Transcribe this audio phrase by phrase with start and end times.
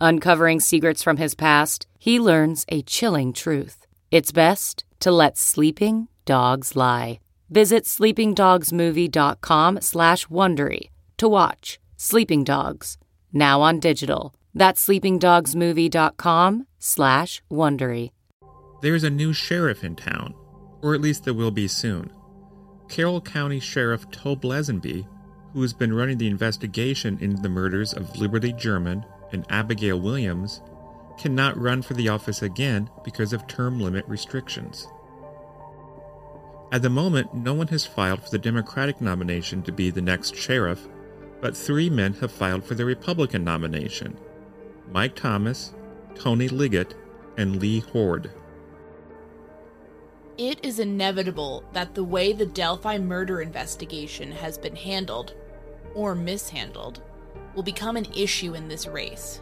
[0.00, 3.86] Uncovering secrets from his past, he learns a chilling truth.
[4.10, 7.20] It's best to let sleeping dogs lie.
[7.50, 12.96] Visit sleepingdogsmovie.com slash Wondery to watch Sleeping Dogs,
[13.32, 14.34] now on digital.
[14.54, 18.10] That's sleepingdogsmovie.com slash Wondery.
[18.80, 20.34] There's a new sheriff in town,
[20.80, 22.10] or at least there will be soon.
[22.88, 25.06] Carroll County Sheriff Tobe Leazenby,
[25.52, 30.60] who has been running the investigation into the murders of Liberty German and Abigail Williams,
[31.18, 34.88] cannot run for the office again because of term limit restrictions.
[36.72, 40.36] At the moment, no one has filed for the Democratic nomination to be the next
[40.36, 40.86] sheriff,
[41.40, 44.16] but three men have filed for the Republican nomination
[44.92, 45.74] Mike Thomas,
[46.14, 46.94] Tony Liggett,
[47.36, 48.30] and Lee Hord.
[50.38, 55.34] It is inevitable that the way the Delphi murder investigation has been handled,
[55.94, 57.02] or mishandled,
[57.54, 59.40] will become an issue in this race.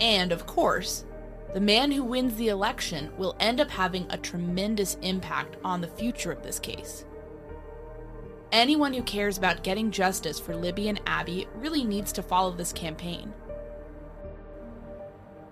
[0.00, 1.04] And, of course,
[1.52, 5.88] the man who wins the election will end up having a tremendous impact on the
[5.88, 7.04] future of this case.
[8.50, 12.72] Anyone who cares about getting justice for Libby and Abby really needs to follow this
[12.72, 13.32] campaign.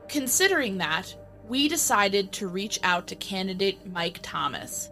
[0.09, 1.15] Considering that,
[1.49, 4.91] we decided to reach out to candidate Mike Thomas.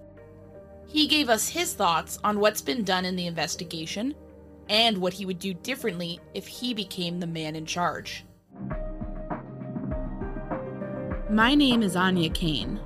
[0.86, 4.14] He gave us his thoughts on what's been done in the investigation
[4.70, 8.25] and what he would do differently if he became the man in charge.
[11.28, 12.80] My name is Aine Cain.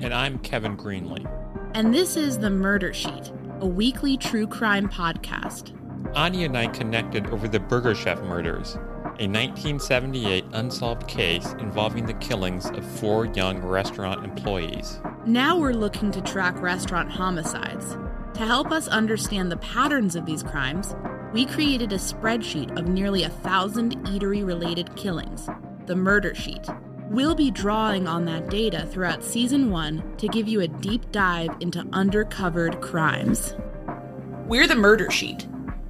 [0.00, 1.26] And I'm Kevin Greenlee.
[1.74, 5.72] And this is The Murder Sheet, a weekly true crime podcast.
[6.14, 8.74] Anya and I connected over the Burger Chef murders,
[9.18, 15.00] a 1978 unsolved case involving the killings of four young restaurant employees.
[15.26, 17.96] Now we're looking to track restaurant homicides.
[18.34, 20.94] To help us understand the patterns of these crimes,
[21.34, 25.48] we created a spreadsheet of nearly a thousand eatery related killings,
[25.86, 26.64] the Murder Sheet.
[27.10, 31.50] We'll be drawing on that data throughout season one to give you a deep dive
[31.58, 33.56] into undercovered crimes.
[34.46, 35.48] We're the Murder Sheet,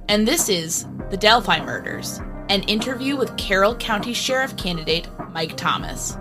[0.09, 2.19] and this is The Delphi Murders,
[2.49, 6.17] an interview with Carroll County Sheriff candidate Mike Thomas.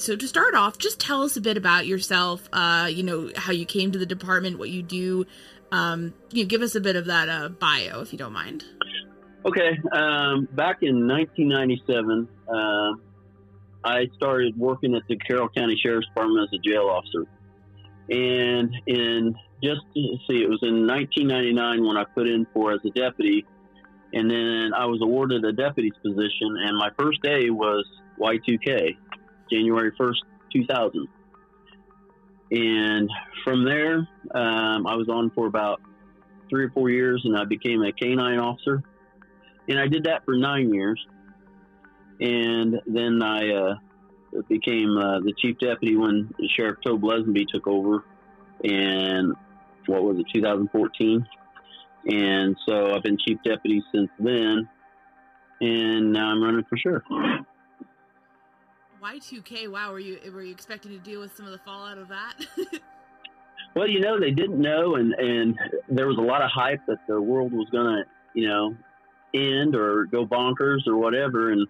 [0.00, 2.48] So to start off, just tell us a bit about yourself.
[2.52, 5.26] Uh, you know how you came to the department, what you do.
[5.72, 8.64] Um, you know, give us a bit of that uh, bio, if you don't mind.
[9.44, 9.78] Okay.
[9.92, 12.92] Um, back in 1997, uh,
[13.84, 17.26] I started working at the Carroll County Sheriff's Department as a jail officer.
[18.10, 22.90] And in just see, it was in 1999 when I put in for as a
[22.90, 23.46] deputy,
[24.12, 26.56] and then I was awarded a deputy's position.
[26.64, 27.86] And my first day was
[28.18, 28.96] Y2K,
[29.50, 30.16] January 1st,
[30.52, 31.08] 2000.
[32.52, 33.08] And
[33.44, 35.80] from there, um, I was on for about
[36.48, 38.82] three or four years, and I became a canine officer.
[39.68, 41.00] And I did that for nine years.
[42.20, 43.74] And then I uh,
[44.48, 48.04] became uh, the chief deputy when Sheriff Tobe Leazenby took over,
[48.62, 49.34] and
[49.86, 51.26] what was it, 2014?
[52.06, 54.68] And so I've been chief deputy since then,
[55.60, 57.04] and now I'm running for sheriff.
[59.02, 62.08] Y2K, wow, were you were you expecting to deal with some of the fallout of
[62.08, 62.34] that?
[63.74, 65.58] well, you know, they didn't know, and and
[65.88, 68.04] there was a lot of hype that the world was gonna,
[68.34, 68.76] you know,
[69.34, 71.66] end or go bonkers or whatever, and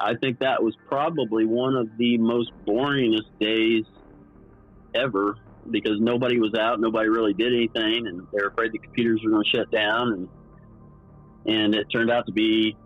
[0.00, 3.84] I think that was probably one of the most boringest days
[4.94, 5.36] ever
[5.70, 9.44] because nobody was out, nobody really did anything, and they're afraid the computers were going
[9.44, 10.28] to shut down, and
[11.44, 12.76] and it turned out to be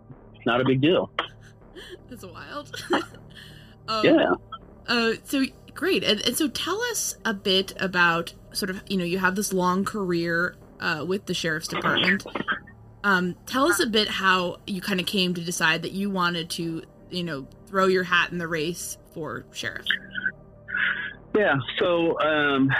[0.47, 1.11] not a big deal.
[2.09, 2.71] That's wild.
[3.87, 4.33] um, yeah.
[4.87, 5.43] Uh, so
[5.73, 9.35] great, and, and so tell us a bit about sort of you know you have
[9.35, 12.25] this long career uh, with the sheriff's department.
[13.03, 16.49] Um, tell us a bit how you kind of came to decide that you wanted
[16.51, 19.85] to you know throw your hat in the race for sheriff.
[21.35, 21.55] Yeah.
[21.79, 22.71] So um,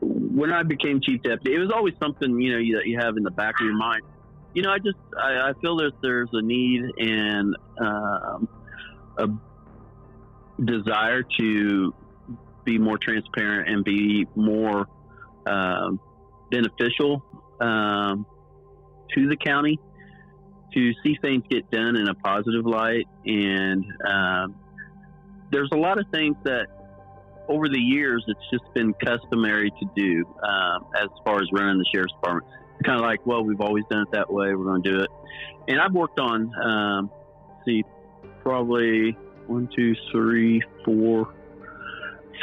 [0.00, 3.16] when I became chief deputy, it was always something you know you, that you have
[3.16, 4.02] in the back of your mind.
[4.54, 8.48] You know, I just I, I feel that there's a need and um,
[9.18, 9.28] a
[10.64, 11.94] desire to
[12.64, 14.86] be more transparent and be more
[15.46, 16.00] um,
[16.50, 17.24] beneficial
[17.60, 18.26] um,
[19.14, 19.78] to the county
[20.74, 23.06] to see things get done in a positive light.
[23.26, 24.54] And um,
[25.50, 26.66] there's a lot of things that
[27.48, 31.86] over the years it's just been customary to do um, as far as running the
[31.92, 32.46] sheriff's department.
[32.78, 34.54] It's kind of like, well, we've always done it that way.
[34.54, 35.10] We're going to do it.
[35.68, 37.10] And I've worked on,
[37.66, 37.84] see,
[38.42, 39.16] probably
[39.46, 41.34] one, two, three, four,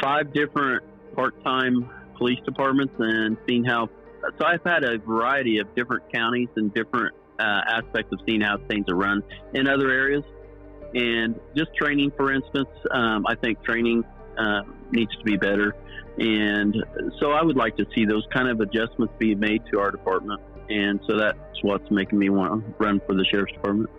[0.00, 0.82] five different
[1.14, 3.88] part-time police departments and seen how.
[4.38, 8.58] So I've had a variety of different counties and different uh, aspects of seeing how
[8.68, 9.22] things are run
[9.54, 10.24] in other areas.
[10.94, 14.04] And just training, for instance, um, I think training
[14.38, 15.74] uh, needs to be better.
[16.18, 16.76] And
[17.20, 20.40] so I would like to see those kind of adjustments be made to our department.
[20.68, 23.90] And so that's what's making me want to run for the sheriff's department.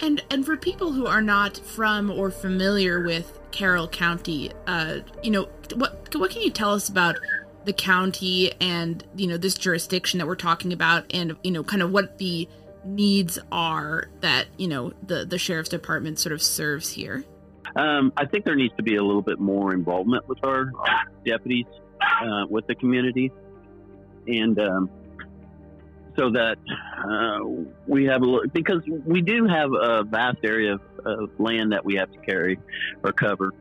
[0.00, 5.30] And and for people who are not from or familiar with Carroll County, uh, you
[5.30, 7.16] know, what what can you tell us about
[7.64, 11.82] the county and you know this jurisdiction that we're talking about and you know kind
[11.82, 12.48] of what the
[12.84, 17.24] needs are that you know the the sheriff's department sort of serves here?
[17.74, 21.02] Um, i think there needs to be a little bit more involvement with our, our
[21.26, 21.66] deputies
[22.00, 23.32] uh, with the community.
[24.26, 24.90] And um,
[26.16, 26.56] so that
[27.04, 31.72] uh, we have a little because we do have a vast area of, of land
[31.72, 32.58] that we have to carry
[33.04, 33.52] or cover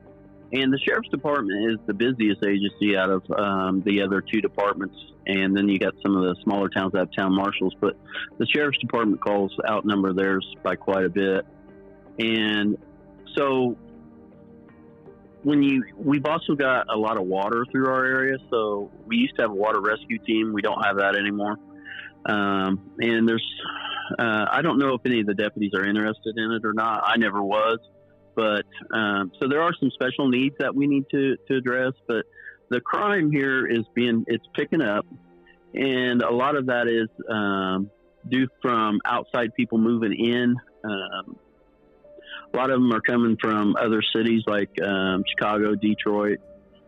[0.52, 4.96] and the sheriff's department is the busiest agency out of um, the other two departments.
[5.28, 7.98] And then you got some of the smaller towns that have town marshals, but
[8.38, 11.46] the sheriff's department calls outnumber theirs by quite a bit.
[12.20, 12.78] And
[13.36, 13.76] so
[15.44, 18.38] when you, we've also got a lot of water through our area.
[18.52, 20.54] So we used to have a water rescue team.
[20.54, 21.58] We don't have that anymore.
[22.28, 23.46] Um, and there's,
[24.18, 27.04] uh, I don't know if any of the deputies are interested in it or not.
[27.06, 27.80] I never was.
[28.36, 31.94] But um, so there are some special needs that we need to, to address.
[32.08, 32.26] But
[32.70, 35.06] the crime here is being it's picking up,
[35.74, 37.90] and a lot of that is um,
[38.28, 40.56] due from outside people moving in.
[40.84, 41.38] Um,
[42.54, 46.40] a lot of them are coming from other cities like um, Chicago, Detroit,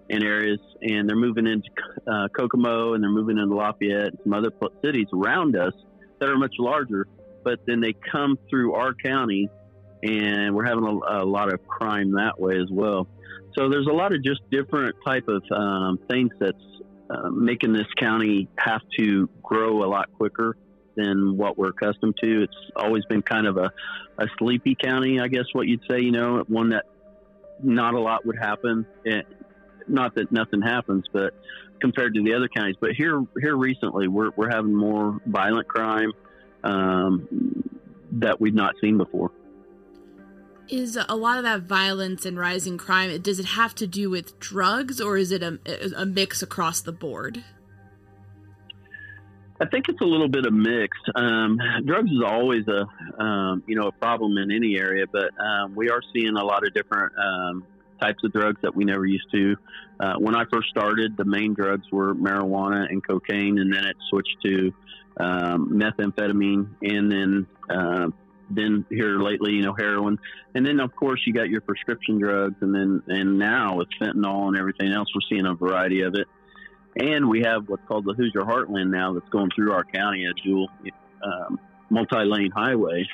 [0.09, 1.69] and areas, and they're moving into
[2.07, 4.51] uh, Kokomo and they're moving into Lafayette and some other
[4.83, 5.73] cities around us
[6.19, 7.07] that are much larger.
[7.43, 9.49] But then they come through our county
[10.03, 13.07] and we're having a, a, lot of crime that way as well.
[13.57, 16.57] So there's a lot of just different type of um, things that's
[17.09, 20.57] uh, making this county have to grow a lot quicker
[20.95, 22.43] than what we're accustomed to.
[22.43, 23.71] It's always been kind of a,
[24.19, 25.99] a sleepy county, I guess what you'd say.
[25.99, 26.85] You know, one that
[27.63, 28.85] not a lot would happen.
[29.87, 31.33] Not that nothing happens, but
[31.79, 32.75] compared to the other counties.
[32.79, 36.11] But here, here recently, we're we're having more violent crime
[36.63, 37.27] um,
[38.13, 39.31] that we've not seen before.
[40.69, 44.37] Is a lot of that violence and rising crime, does it have to do with
[44.37, 45.59] drugs or is it a,
[45.95, 47.41] a mix across the board?
[49.59, 50.97] I think it's a little bit of a mix.
[51.15, 52.85] Um, drugs is always a
[53.21, 56.65] um, you know a problem in any area, but um, we are seeing a lot
[56.65, 57.63] of different um,
[57.99, 59.55] types of drugs that we never used to.
[59.99, 63.95] Uh, when I first started, the main drugs were marijuana and cocaine, and then it
[64.09, 64.73] switched to
[65.19, 68.07] um, methamphetamine, and then uh,
[68.49, 70.17] then here lately, you know, heroin,
[70.55, 74.47] and then of course you got your prescription drugs, and then and now with fentanyl
[74.47, 76.27] and everything else, we're seeing a variety of it.
[76.99, 80.33] And we have what's called the Hoosier Heartland now that's going through our county, a
[80.43, 80.67] dual
[81.23, 83.07] um, multi-lane highway.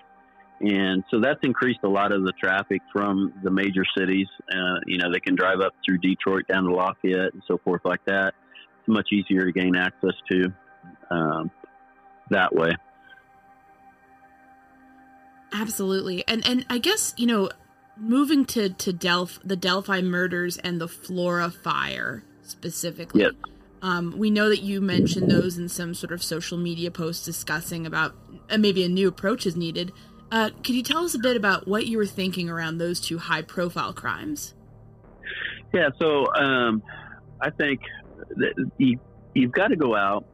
[0.64, 4.28] And so that's increased a lot of the traffic from the major cities.
[4.50, 7.82] Uh, you know, they can drive up through Detroit down to Lafayette and so forth
[7.84, 8.34] like that.
[8.80, 10.54] It's much easier to gain access to
[11.12, 11.52] um,
[12.30, 12.72] that way.
[15.52, 16.26] Absolutely.
[16.28, 17.50] And and I guess, you know,
[17.98, 23.22] moving to to Delph the Delphi murders and the Flora fire specifically.
[23.22, 23.34] Yep.
[23.82, 27.86] Um, we know that you mentioned those in some sort of social media post discussing
[27.86, 28.16] about
[28.50, 29.92] uh, maybe a new approach is needed.
[30.34, 33.20] Uh, could you tell us a bit about what you were thinking around those two
[33.20, 34.56] high profile crimes?
[35.72, 36.82] Yeah, so um,
[37.40, 37.82] I think
[38.80, 39.00] you,
[39.36, 40.26] you've got to go out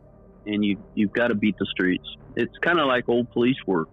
[0.45, 2.05] and you, you've got to beat the streets.
[2.37, 3.89] It's kind of like old police work.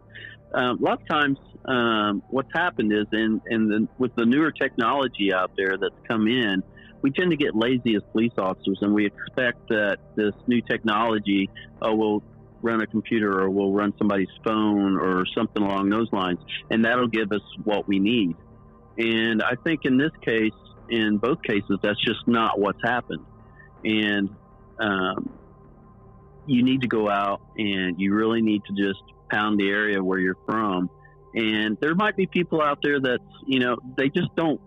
[0.54, 4.52] Um, a lot of times, um, what's happened is, in, in the, with the newer
[4.52, 6.62] technology out there that's come in,
[7.02, 11.50] we tend to get lazy as police officers and we expect that this new technology,
[11.82, 12.22] oh, we'll
[12.62, 16.38] run a computer or we'll run somebody's phone or something along those lines,
[16.70, 18.36] and that'll give us what we need.
[18.98, 20.52] And I think in this case,
[20.88, 23.24] in both cases, that's just not what's happened.
[23.84, 24.30] And
[24.78, 25.30] um,
[26.46, 30.18] you need to go out and you really need to just pound the area where
[30.18, 30.88] you're from.
[31.34, 34.60] And there might be people out there that, you know, they just don't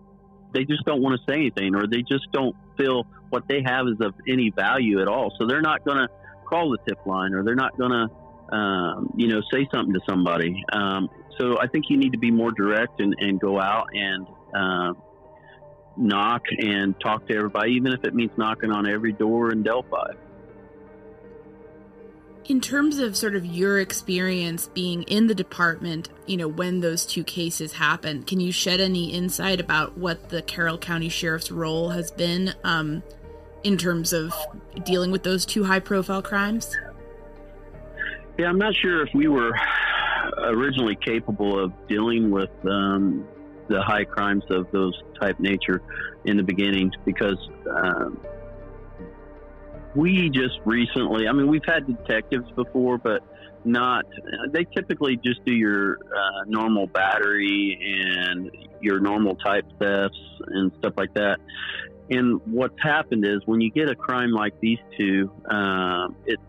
[0.52, 3.86] they just don't want to say anything or they just don't feel what they have
[3.86, 5.32] is of any value at all.
[5.38, 6.08] So they're not going to
[6.50, 10.00] call the tip line or they're not going to, um, you know, say something to
[10.08, 10.62] somebody.
[10.72, 14.26] Um, so I think you need to be more direct and, and go out and
[14.54, 14.92] uh,
[15.96, 20.12] knock and talk to everybody, even if it means knocking on every door in Delphi.
[22.46, 27.06] In terms of sort of your experience being in the department, you know, when those
[27.06, 31.90] two cases happened, can you shed any insight about what the Carroll County Sheriff's role
[31.90, 33.04] has been um,
[33.64, 34.32] in terms of
[34.84, 36.76] dealing with those two high profile crimes?
[38.38, 39.52] Yeah, I'm not sure if we were
[40.38, 43.26] originally capable of dealing with um,
[43.68, 45.82] the high crimes of those type nature
[46.24, 47.38] in the beginning because
[47.70, 48.20] um,
[49.94, 53.22] we just recently, I mean, we've had detectives before, but
[53.64, 54.06] not,
[54.52, 58.50] they typically just do your uh, normal battery and
[58.80, 61.38] your normal type thefts and stuff like that.
[62.10, 66.40] And what's happened is when you get a crime like these two, um, it,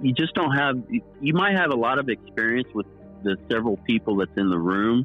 [0.00, 0.80] you just don't have,
[1.20, 2.86] you might have a lot of experience with
[3.24, 5.04] the several people that's in the room.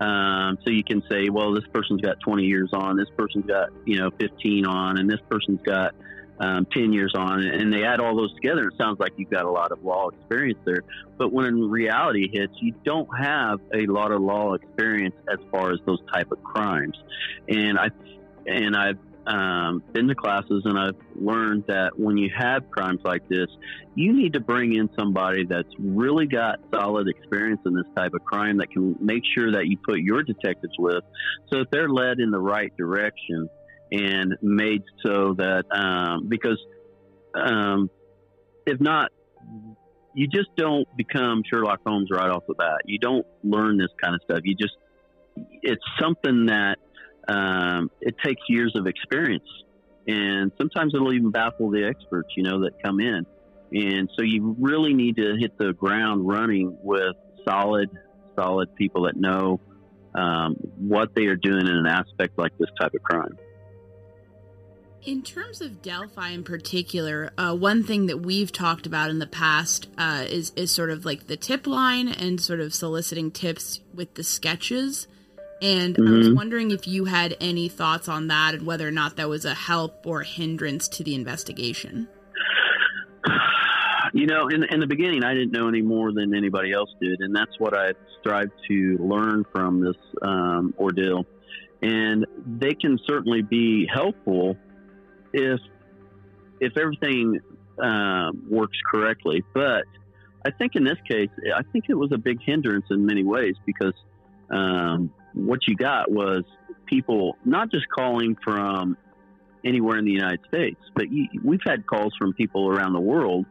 [0.00, 3.70] Um, so you can say, well, this person's got 20 years on, this person's got,
[3.84, 5.94] you know, 15 on, and this person's got,
[6.40, 9.44] um, 10 years on, and they add all those together, it sounds like you've got
[9.44, 10.82] a lot of law experience there.
[11.16, 15.78] But when reality hits, you don't have a lot of law experience as far as
[15.86, 16.98] those type of crimes.
[17.48, 17.90] And I
[18.46, 23.26] and I've um, been to classes and I've learned that when you have crimes like
[23.28, 23.46] this,
[23.94, 28.24] you need to bring in somebody that's really got solid experience in this type of
[28.24, 31.04] crime that can make sure that you put your detectives with
[31.50, 33.48] so that they're led in the right direction
[33.92, 36.58] and made so that um, because
[37.34, 37.90] um,
[38.66, 39.10] if not,
[40.14, 42.82] you just don't become Sherlock Holmes right off the bat.
[42.86, 44.40] You don't learn this kind of stuff.
[44.44, 44.74] You just
[45.62, 46.78] it's something that
[47.28, 49.48] um, it takes years of experience,
[50.06, 53.26] and sometimes it'll even baffle the experts, you know, that come in.
[53.72, 57.90] And so you really need to hit the ground running with solid,
[58.36, 59.60] solid people that know
[60.14, 63.36] um, what they are doing in an aspect like this type of crime.
[65.04, 69.26] In terms of Delphi in particular, uh, one thing that we've talked about in the
[69.26, 73.80] past uh, is is sort of like the tip line and sort of soliciting tips
[73.92, 75.06] with the sketches.
[75.64, 76.06] And mm-hmm.
[76.06, 76.36] I was mm-hmm.
[76.36, 79.54] wondering if you had any thoughts on that and whether or not that was a
[79.54, 82.06] help or a hindrance to the investigation.
[84.16, 87.18] You know, in, in the beginning, I didn't know any more than anybody else did,
[87.18, 91.26] and that's what I strived to learn from this um, ordeal.
[91.82, 94.56] And they can certainly be helpful
[95.32, 95.58] if
[96.60, 97.40] if everything
[97.82, 99.42] uh, works correctly.
[99.52, 99.82] But
[100.46, 103.56] I think in this case, I think it was a big hindrance in many ways
[103.66, 103.94] because
[104.48, 106.44] um, what you got was
[106.86, 108.96] people not just calling from
[109.64, 113.46] anywhere in the United States, but you, we've had calls from people around the world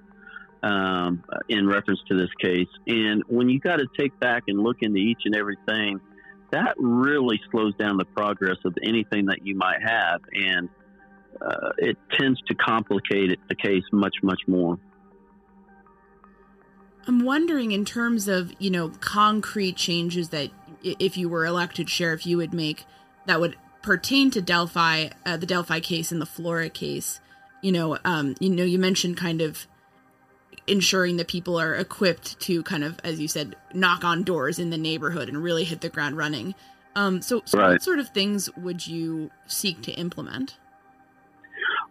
[0.61, 2.67] um, in reference to this case.
[2.87, 5.99] And when you got to take back and look into each and everything,
[6.51, 10.69] that really slows down the progress of anything that you might have, and
[11.41, 14.77] uh, it tends to complicate the case much, much more.
[17.07, 20.51] I'm wondering, in terms of you know concrete changes that
[20.83, 22.85] if you were elected sheriff, you would make
[23.25, 27.19] that would pertain to Delphi, uh, the Delphi case and the Flora case.
[27.61, 29.67] You know, um, you know, you mentioned kind of
[30.67, 34.69] ensuring that people are equipped to kind of, as you said, knock on doors in
[34.69, 36.55] the neighborhood and really hit the ground running.
[36.95, 37.71] Um, so, so right.
[37.71, 40.57] what sort of things would you seek to implement?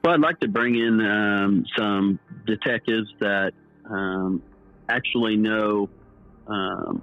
[0.05, 3.53] Well, I'd like to bring in um, some detectives that
[3.89, 4.43] um,
[4.89, 5.89] actually know
[6.47, 7.03] um,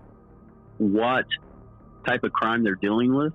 [0.78, 1.26] what
[2.06, 3.34] type of crime they're dealing with.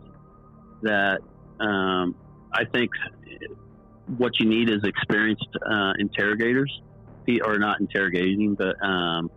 [0.82, 1.20] That
[1.60, 2.14] um,
[2.52, 2.90] I think
[4.18, 6.80] what you need is experienced uh, interrogators
[7.44, 9.30] or not interrogating, but um,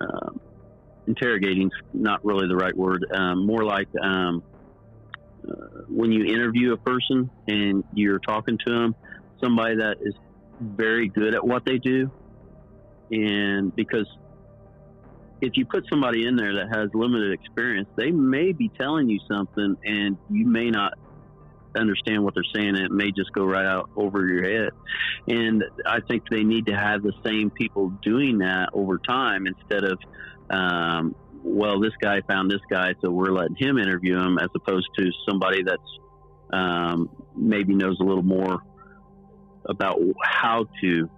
[0.00, 0.40] um,
[1.06, 3.04] interrogating's not really the right word.
[3.12, 4.42] Um, more like um,
[5.46, 8.94] uh, when you interview a person and you're talking to them,
[9.42, 10.14] somebody that is
[10.60, 12.10] very good at what they do,
[13.10, 14.06] and because
[15.40, 19.18] if you put somebody in there that has limited experience, they may be telling you
[19.28, 20.94] something and you may not
[21.76, 24.70] understand what they're saying and it may just go right out over your head.
[25.28, 29.84] And I think they need to have the same people doing that over time instead
[29.84, 29.98] of,
[30.50, 34.88] um, well, this guy found this guy, so we're letting him interview him, as opposed
[34.98, 35.98] to somebody that's
[36.52, 38.60] um, maybe knows a little more
[39.66, 41.08] about how to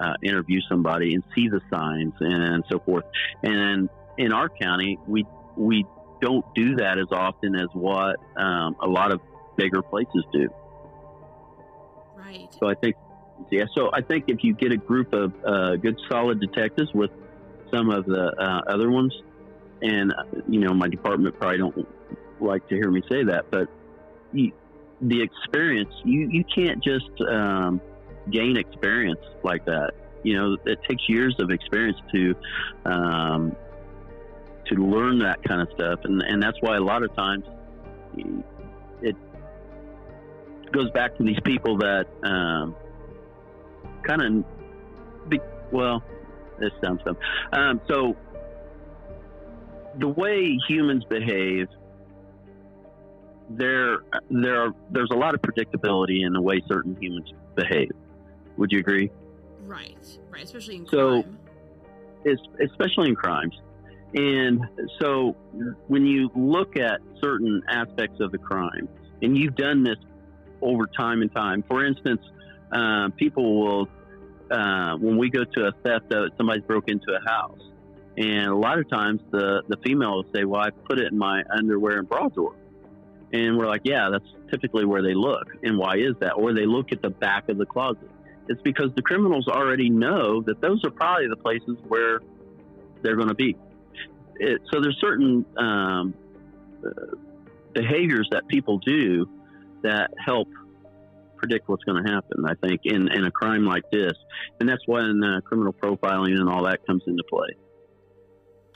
[0.00, 3.04] uh, interview somebody and see the signs and so forth.
[3.42, 5.24] And in our county, we
[5.56, 5.84] we
[6.20, 9.20] don't do that as often as what um, a lot of
[9.56, 10.48] bigger places do.
[12.16, 12.48] Right.
[12.58, 12.96] So I think,
[13.50, 13.64] yeah.
[13.74, 17.10] So I think if you get a group of uh, good, solid detectives with
[17.72, 19.14] some of the uh, other ones,
[19.82, 21.88] and uh, you know, my department probably don't
[22.40, 23.68] like to hear me say that, but
[24.32, 24.52] you,
[25.00, 27.80] the experience, you you can't just um,
[28.30, 29.92] gain experience like that.
[30.22, 32.34] You know, it takes years of experience to
[32.84, 33.56] um,
[34.66, 37.44] to learn that kind of stuff, and and that's why a lot of times
[39.02, 39.16] it
[40.72, 42.74] goes back to these people that um,
[44.02, 44.44] kind of
[45.70, 46.02] well,
[46.58, 47.16] this sounds dumb.
[47.52, 48.16] Um, so
[49.98, 51.68] the way humans behave,
[53.50, 53.98] there
[54.30, 57.90] there are, there's a lot of predictability in the way certain humans behave.
[58.58, 59.10] Would you agree?
[59.64, 59.96] Right,
[60.30, 61.38] right, especially in so, crime.
[62.24, 63.54] It's, especially in crimes.
[64.14, 64.60] And
[65.00, 65.36] so
[65.86, 68.88] when you look at certain aspects of the crime,
[69.22, 69.98] and you've done this
[70.62, 72.22] over time and time, for instance,
[72.72, 73.88] uh, people will,
[74.50, 77.60] uh, when we go to a theft, uh, somebody's broke into a house.
[78.16, 81.18] And a lot of times the, the female will say, Well, I put it in
[81.18, 82.56] my underwear and bra drawer.
[83.32, 85.46] And we're like, Yeah, that's typically where they look.
[85.62, 86.32] And why is that?
[86.32, 88.10] Or they look at the back of the closet.
[88.48, 92.20] It's because the criminals already know that those are probably the places where
[93.02, 93.56] they're going to be
[94.38, 96.14] it, so there's certain um,
[96.84, 97.16] uh,
[97.72, 99.28] behaviors that people do
[99.82, 100.48] that help
[101.36, 102.44] predict what's going to happen.
[102.46, 104.14] I think in, in a crime like this,
[104.60, 107.48] and that's when uh, criminal profiling and all that comes into play.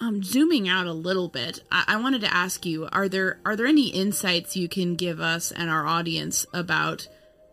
[0.01, 3.57] Um, zooming out a little bit, I-, I wanted to ask you: Are there are
[3.57, 7.09] there any insights you can give us and our audience about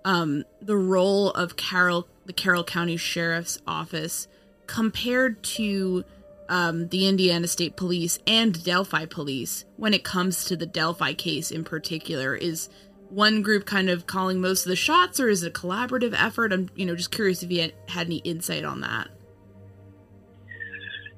[0.05, 4.27] um, the role of Carroll, the Carroll County Sheriff's Office,
[4.67, 6.03] compared to
[6.49, 11.51] um, the Indiana State Police and Delphi Police when it comes to the Delphi case
[11.51, 12.35] in particular?
[12.35, 12.69] Is
[13.09, 16.51] one group kind of calling most of the shots, or is it a collaborative effort?
[16.51, 19.07] I'm, you know, just curious if you had, had any insight on that.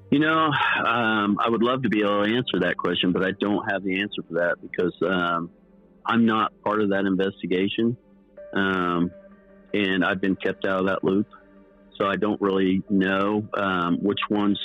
[0.10, 0.52] You know,
[0.86, 3.82] um, I would love to be able to answer that question, but I don't have
[3.82, 5.50] the answer for that because um,
[6.06, 7.96] I'm not part of that investigation,
[8.54, 9.12] um,
[9.74, 11.28] and I've been kept out of that loop.
[11.98, 14.60] So I don't really know um, which ones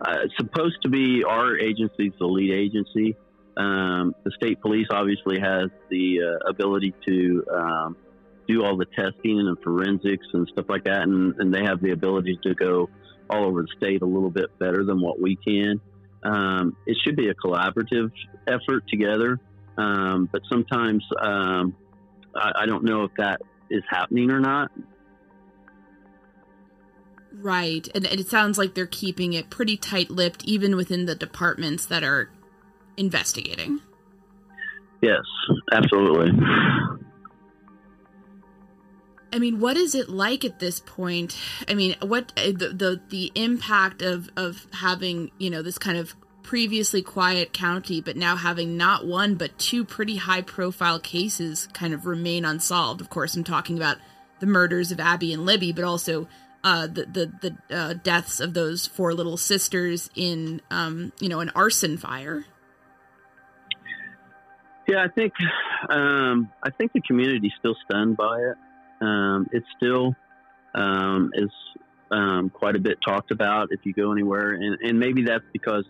[0.00, 3.16] uh, supposed to be our agency's the lead agency.
[3.56, 7.96] Um, the state police obviously has the uh, ability to um,
[8.48, 11.90] do all the testing and forensics and stuff like that, and, and, they have the
[11.90, 12.88] ability to go
[13.28, 15.80] all over the state a little bit better than what we can.
[16.24, 18.10] Um, it should be a collaborative
[18.48, 19.38] effort together,
[19.76, 21.76] um, but sometimes um,
[22.34, 23.40] I, I don't know if that
[23.70, 24.70] is happening or not.
[27.32, 27.88] Right.
[27.94, 32.04] And it sounds like they're keeping it pretty tight lipped, even within the departments that
[32.04, 32.30] are
[32.96, 33.80] investigating.
[35.00, 35.22] Yes,
[35.72, 36.30] absolutely.
[39.32, 41.36] I mean, what is it like at this point?
[41.66, 45.96] I mean, what uh, the the, the impact of of having you know this kind
[45.96, 51.68] of previously quiet county, but now having not one but two pretty high profile cases
[51.72, 53.00] kind of remain unsolved.
[53.00, 53.98] Of course, I'm talking about
[54.40, 56.28] the murders of Abby and Libby, but also
[56.64, 61.40] uh, the the the uh, deaths of those four little sisters in um, you know
[61.40, 62.44] an arson fire.
[64.88, 65.32] Yeah, I think
[65.88, 68.56] um, I think the community's still stunned by it.
[69.00, 70.14] Um, it still
[70.74, 71.50] um, is
[72.10, 75.84] um, quite a bit talked about if you go anywhere, and, and maybe that's because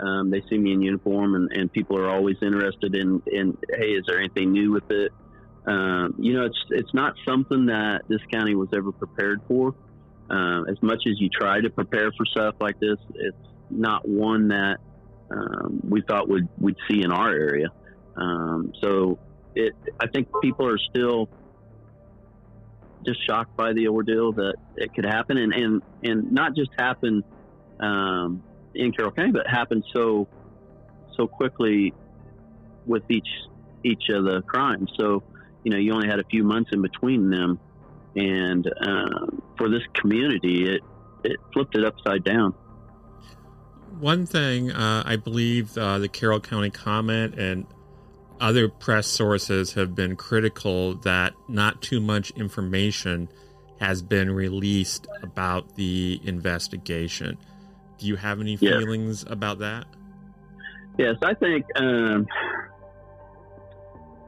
[0.00, 3.92] um, they see me in uniform, and, and people are always interested in, in hey,
[3.92, 5.12] is there anything new with it?
[5.66, 9.74] Um, you know, it's it's not something that this county was ever prepared for.
[10.30, 13.36] Uh, as much as you try to prepare for stuff like this, it's
[13.70, 14.78] not one that
[15.30, 17.68] um, we thought would we'd see in our area.
[18.16, 19.18] Um, so
[19.54, 21.28] it, I think people are still
[23.04, 27.24] just shocked by the ordeal that it could happen, and and and not just happen
[27.80, 28.42] um,
[28.76, 30.28] in Carroll County, but happened so
[31.16, 31.94] so quickly
[32.86, 33.28] with each
[33.84, 34.90] each of the crimes.
[34.98, 35.22] So
[35.64, 37.58] you know, you only had a few months in between them,
[38.14, 40.82] and um, for this community, it
[41.24, 42.52] it flipped it upside down.
[43.98, 47.66] One thing uh, I believe uh, the Carroll County Comet and
[48.40, 53.28] other press sources have been critical that not too much information
[53.80, 57.38] has been released about the investigation.
[57.98, 59.86] Do you have any feelings about that?
[60.98, 62.26] Yes, I think um,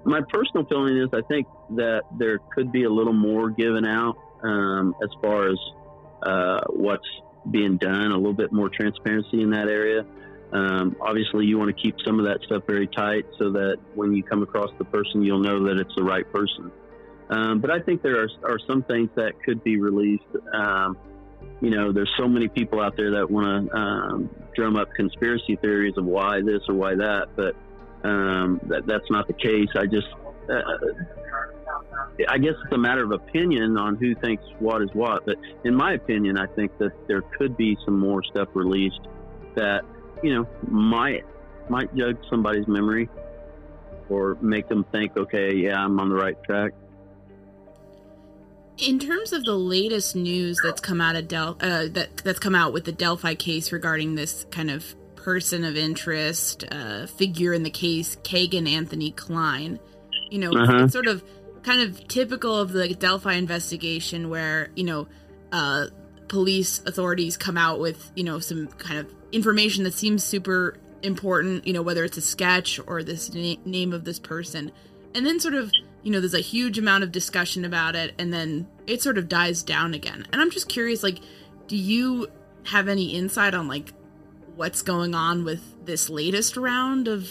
[0.04, 4.16] my personal feeling is I think that there could be a little more given out
[4.42, 5.58] um, as far as
[6.22, 7.08] uh, what's
[7.50, 10.04] being done, a little bit more transparency in that area.
[10.52, 14.14] Um, obviously, you want to keep some of that stuff very tight so that when
[14.14, 16.70] you come across the person, you'll know that it's the right person.
[17.30, 20.24] Um, but I think there are, are some things that could be released.
[20.54, 20.96] Um,
[21.60, 25.56] you know, there's so many people out there that want to um, drum up conspiracy
[25.56, 27.56] theories of why this or why that, but
[28.08, 29.68] um, that that's not the case.
[29.74, 30.06] I just,
[30.48, 30.62] uh,
[32.28, 35.26] I guess it's a matter of opinion on who thinks what is what.
[35.26, 39.00] But in my opinion, I think that there could be some more stuff released
[39.56, 39.82] that
[40.22, 41.24] you know might
[41.68, 43.08] might jug somebody's memory
[44.08, 46.72] or make them think, okay, yeah, I'm on the right track.
[48.78, 52.54] In terms of the latest news that's come out of Del, uh, that that's come
[52.54, 57.64] out with the Delphi case regarding this kind of person of interest uh, figure in
[57.64, 59.80] the case, Kegan Anthony Kline,
[60.30, 60.84] you know, Uh-huh.
[60.84, 61.24] it's sort of
[61.64, 65.08] kind of typical of the Delphi investigation where you know
[65.50, 65.86] uh,
[66.28, 71.66] police authorities come out with you know some kind of information that seems super important,
[71.66, 74.70] you know, whether it's a sketch or this na- name of this person,
[75.14, 78.32] and then sort of you know there's a huge amount of discussion about it and
[78.32, 81.18] then it sort of dies down again and i'm just curious like
[81.66, 82.28] do you
[82.64, 83.92] have any insight on like
[84.56, 87.28] what's going on with this latest round of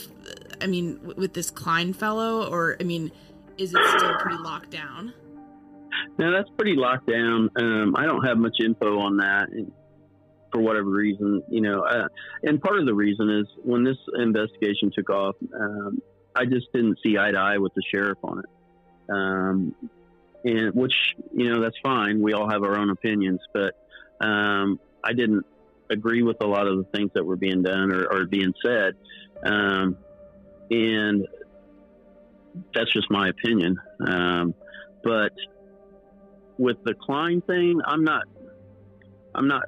[0.62, 3.12] i mean with this kline fellow or i mean
[3.58, 5.14] is it still pretty locked down
[6.18, 7.50] Now that's pretty locked down.
[7.60, 9.48] Um, I don't have much info on that
[10.52, 11.82] for whatever reason, you know.
[11.82, 12.08] Uh,
[12.44, 16.02] and part of the reason is when this investigation took off, um,
[16.38, 18.46] I just didn't see eye to eye with the sheriff on it.
[19.10, 19.76] Um,
[20.44, 20.94] and which
[21.34, 22.22] you know that's fine.
[22.22, 23.74] We all have our own opinions, but
[24.22, 25.46] um, I didn't
[25.90, 28.94] agree with a lot of the things that were being done or, or being said.
[29.44, 29.98] Um,
[30.70, 31.28] and
[32.74, 33.78] that's just my opinion.
[34.06, 34.54] Um,
[35.04, 35.32] but
[36.58, 38.24] with the Kline thing, I'm not,
[39.34, 39.64] I'm not,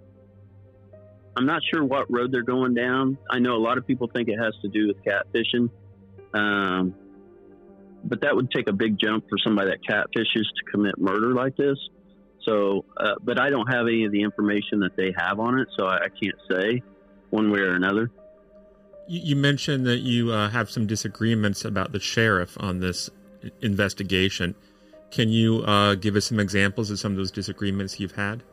[1.38, 3.17] I'm not sure what road they're going down.
[3.29, 5.69] I know a lot of people think it has to do with catfishing,
[6.33, 6.95] um,
[8.03, 11.55] but that would take a big jump for somebody that catfishes to commit murder like
[11.57, 11.77] this.
[12.45, 15.67] So, uh, but I don't have any of the information that they have on it,
[15.77, 16.81] so I, I can't say
[17.29, 18.11] one way or another.
[19.07, 23.09] You, you mentioned that you uh, have some disagreements about the sheriff on this
[23.61, 24.55] investigation.
[25.11, 28.43] Can you uh, give us some examples of some of those disagreements you've had?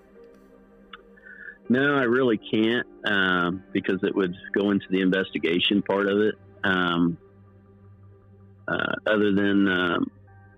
[1.68, 6.34] No, I really can't um, because it would go into the investigation part of it.
[6.64, 7.18] Um,
[8.68, 10.10] other than, um,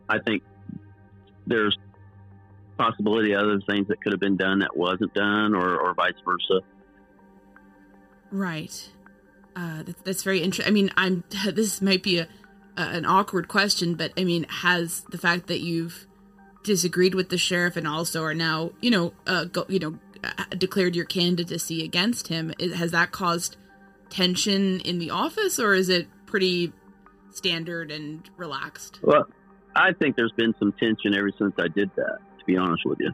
[0.09, 0.43] I think
[1.47, 1.77] there's
[2.77, 6.15] possibility of other things that could have been done that wasn't done, or, or vice
[6.25, 6.61] versa.
[8.31, 8.91] right
[9.57, 12.29] uh that, that's very interesting i mean i'm this might be a,
[12.77, 16.07] a an awkward question but i mean has the fact that you've
[16.63, 20.45] disagreed with the sheriff and also are now you know uh go, you know uh,
[20.57, 23.57] declared your candidacy against him has that caused
[24.11, 26.73] tension in the office, or is it pretty
[27.33, 29.01] standard and relaxed?
[29.03, 29.27] Well,
[29.75, 32.19] I think there's been some tension ever since I did that.
[32.39, 33.11] To be honest with you,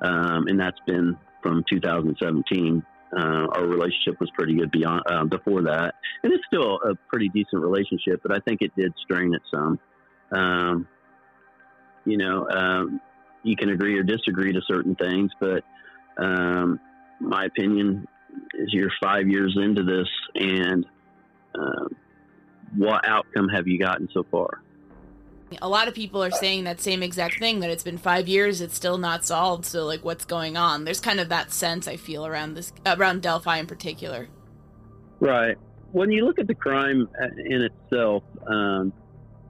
[0.00, 2.84] um, and that's been from 2017.
[3.14, 7.28] Uh, our relationship was pretty good beyond uh, before that, and it's still a pretty
[7.28, 8.20] decent relationship.
[8.22, 9.78] But I think it did strain it some.
[10.30, 10.88] Um,
[12.06, 13.00] you know, um,
[13.42, 15.62] you can agree or disagree to certain things, but
[16.16, 16.80] um,
[17.20, 18.06] my opinion
[18.54, 20.86] is you're five years into this, and
[21.54, 21.88] uh,
[22.76, 24.62] what outcome have you gotten so far?
[25.60, 28.62] A lot of people are saying that same exact thing that it's been five years,
[28.62, 29.66] it's still not solved.
[29.66, 30.84] So, like, what's going on?
[30.84, 34.28] There's kind of that sense I feel around this, around Delphi in particular.
[35.20, 35.58] Right.
[35.90, 38.94] When you look at the crime uh, in itself, um,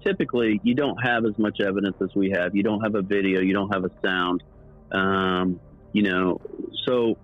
[0.02, 2.56] typically you don't have as much evidence as we have.
[2.56, 4.42] You don't have a video, you don't have a sound.
[4.90, 5.61] Um,
[5.92, 6.40] you know,
[6.85, 7.16] so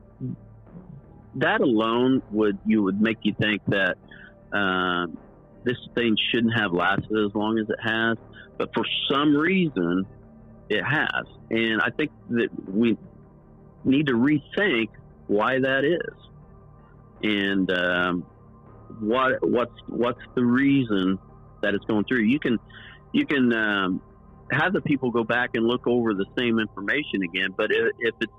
[1.35, 3.97] that alone would you would make you think that
[4.53, 5.19] um,
[5.69, 8.17] this thing shouldn't have lasted as long as it has,
[8.57, 10.07] but for some reason
[10.69, 12.97] it has, and I think that we
[13.85, 14.89] need to rethink
[15.27, 16.15] why that is,
[17.23, 18.27] and um,
[19.01, 21.19] what what's what's the reason
[21.63, 22.23] that it's going through.
[22.25, 22.59] You can
[23.13, 24.03] you can um,
[24.51, 28.15] have the people go back and look over the same information again, but if, if
[28.21, 28.33] it's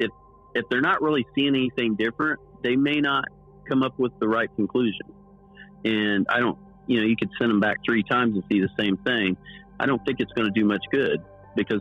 [0.00, 0.10] if
[0.54, 3.24] if they're not really seeing anything different, they may not
[3.68, 5.06] come up with the right conclusion.
[5.84, 8.68] And I don't, you know, you could send them back three times and see the
[8.78, 9.36] same thing.
[9.78, 11.22] I don't think it's going to do much good
[11.56, 11.80] because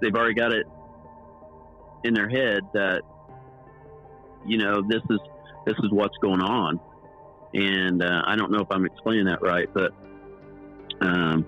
[0.00, 0.66] they've already got it
[2.04, 3.02] in their head that
[4.46, 5.18] you know this is
[5.66, 6.78] this is what's going on
[7.54, 9.92] and uh, I don't know if I'm explaining that right, but
[11.00, 11.46] um,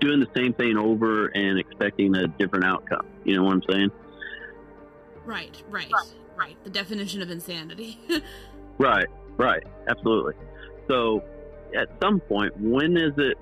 [0.00, 3.06] doing the same thing over and expecting a different outcome.
[3.24, 3.90] You know what I'm saying?
[5.24, 5.92] Right, right,
[6.36, 6.62] right.
[6.64, 7.98] The definition of insanity.
[8.78, 9.62] right, right.
[9.88, 10.34] Absolutely.
[10.88, 11.22] So,
[11.76, 13.38] at some point, when is it?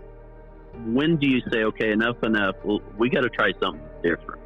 [0.87, 2.55] When do you say, okay, enough, enough?
[2.65, 4.41] Well, we got to try something different.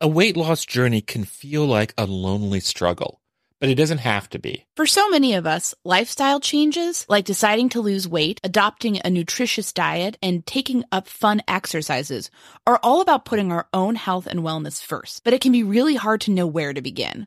[0.00, 3.20] A weight loss journey can feel like a lonely struggle
[3.60, 4.66] but it doesn't have to be.
[4.74, 9.72] For so many of us, lifestyle changes, like deciding to lose weight, adopting a nutritious
[9.72, 12.30] diet, and taking up fun exercises,
[12.66, 15.22] are all about putting our own health and wellness first.
[15.22, 17.26] But it can be really hard to know where to begin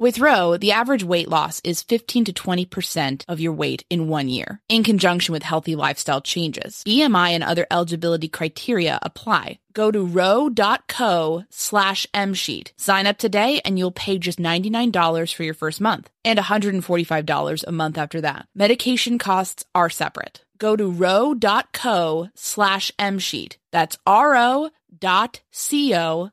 [0.00, 4.28] With Ro, the average weight loss is 15 to 20% of your weight in one
[4.28, 6.84] year, in conjunction with healthy lifestyle changes.
[6.86, 9.58] BMI and other eligibility criteria apply.
[9.72, 12.70] Go to ro.co slash msheet.
[12.76, 17.72] Sign up today and you'll pay just $99 for your first month and $145 a
[17.72, 18.46] month after that.
[18.54, 20.44] Medication costs are separate.
[20.58, 23.56] Go to ro.co slash msheet.
[23.72, 24.70] That's ro.co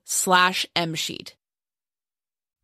[0.05, 1.33] slash msheet.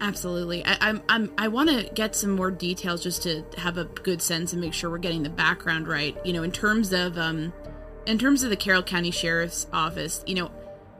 [0.00, 0.64] Absolutely.
[0.64, 4.20] I, I'm, I'm, I want to get some more details just to have a good
[4.20, 6.16] sense and make sure we're getting the background right.
[6.24, 7.52] You know, in terms of um,
[8.06, 10.50] in terms of the Carroll County Sheriff's Office, you know,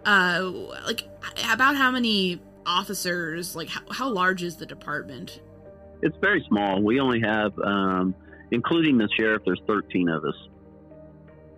[0.04, 0.50] uh,
[0.86, 1.08] like
[1.50, 5.40] about how many officers, like how, how large is the department?
[6.02, 6.82] It's very small.
[6.82, 8.14] We only have, um,
[8.50, 10.48] including the sheriff, there's 13 of us,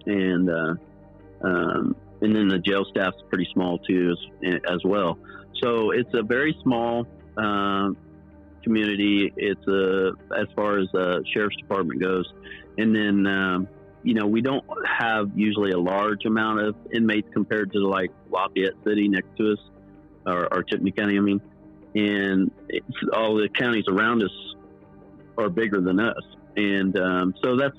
[0.07, 0.75] and uh,
[1.43, 5.19] um, and then the jail staff's pretty small too as, as well.
[5.63, 7.07] So it's a very small
[7.39, 7.91] uh,
[8.63, 9.33] community.
[9.37, 12.33] It's a as far as the sheriff's department goes,
[12.77, 13.69] and then um,
[14.03, 18.75] you know we don't have usually a large amount of inmates compared to like Lafayette
[18.85, 19.59] City next to us,
[20.27, 21.19] or, or Tippecanoe County.
[21.19, 21.41] I mean,
[21.95, 22.51] and
[23.13, 24.55] all the counties around us
[25.37, 26.23] are bigger than us,
[26.57, 27.79] and um, so that's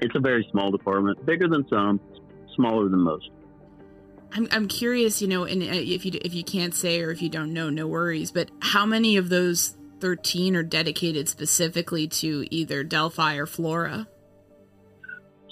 [0.00, 2.00] it's a very small department, bigger than some,
[2.54, 3.30] smaller than most.
[4.32, 7.22] I'm I'm curious, you know, and uh, if you if you can't say or if
[7.22, 8.30] you don't know, no worries.
[8.30, 14.06] But how many of those 13 are dedicated specifically to either Delphi or Flora?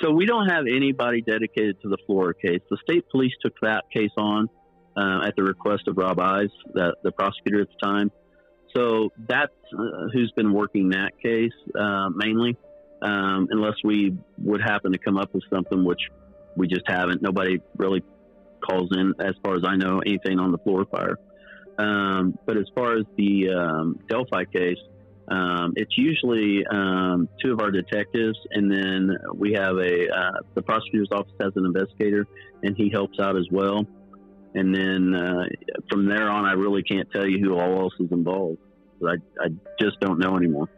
[0.02, 2.60] So we don't have anybody dedicated to the Flora case.
[2.68, 4.48] The state police took that case on
[4.96, 8.10] uh, at the request of Rob Ives, the, the prosecutor at the time.
[8.74, 12.58] So that's uh, who's been working that case uh, mainly,
[13.00, 16.10] um, unless we would happen to come up with something which
[16.56, 17.22] we just haven't.
[17.22, 18.02] Nobody really
[18.60, 21.18] calls in, as far as I know, anything on the Flora fire.
[21.78, 24.78] Um, but as far as the um, Delphi case,
[25.28, 30.62] um, it's usually um, two of our detectives, and then we have a uh, the
[30.62, 32.26] prosecutor's office has an investigator,
[32.62, 33.84] and he helps out as well.
[34.54, 35.44] And then uh,
[35.90, 38.58] from there on, I really can't tell you who all else is involved.
[39.04, 40.68] I, I just don't know anymore.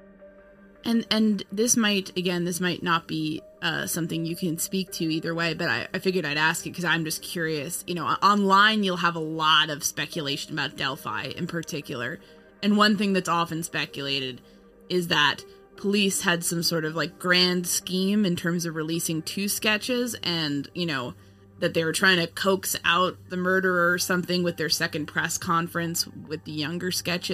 [0.84, 5.04] And and this might again, this might not be uh, something you can speak to
[5.04, 7.84] either way, but I, I figured I'd ask it because I'm just curious.
[7.86, 12.20] You know, online you'll have a lot of speculation about Delphi in particular,
[12.62, 14.40] and one thing that's often speculated
[14.88, 15.44] is that
[15.76, 20.68] police had some sort of like grand scheme in terms of releasing two sketches, and
[20.74, 21.14] you know
[21.60, 25.36] that they were trying to coax out the murderer or something with their second press
[25.36, 27.32] conference with the younger sketch.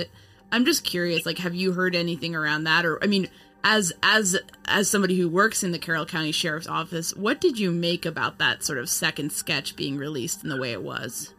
[0.51, 2.87] I'm just curious, like, have you heard anything around that?
[2.87, 3.29] Or, I mean,
[3.65, 7.71] as as as somebody who works in the Carroll County Sheriff's Office, what did you
[7.71, 11.35] make about that sort of second sketch being released in the way it was?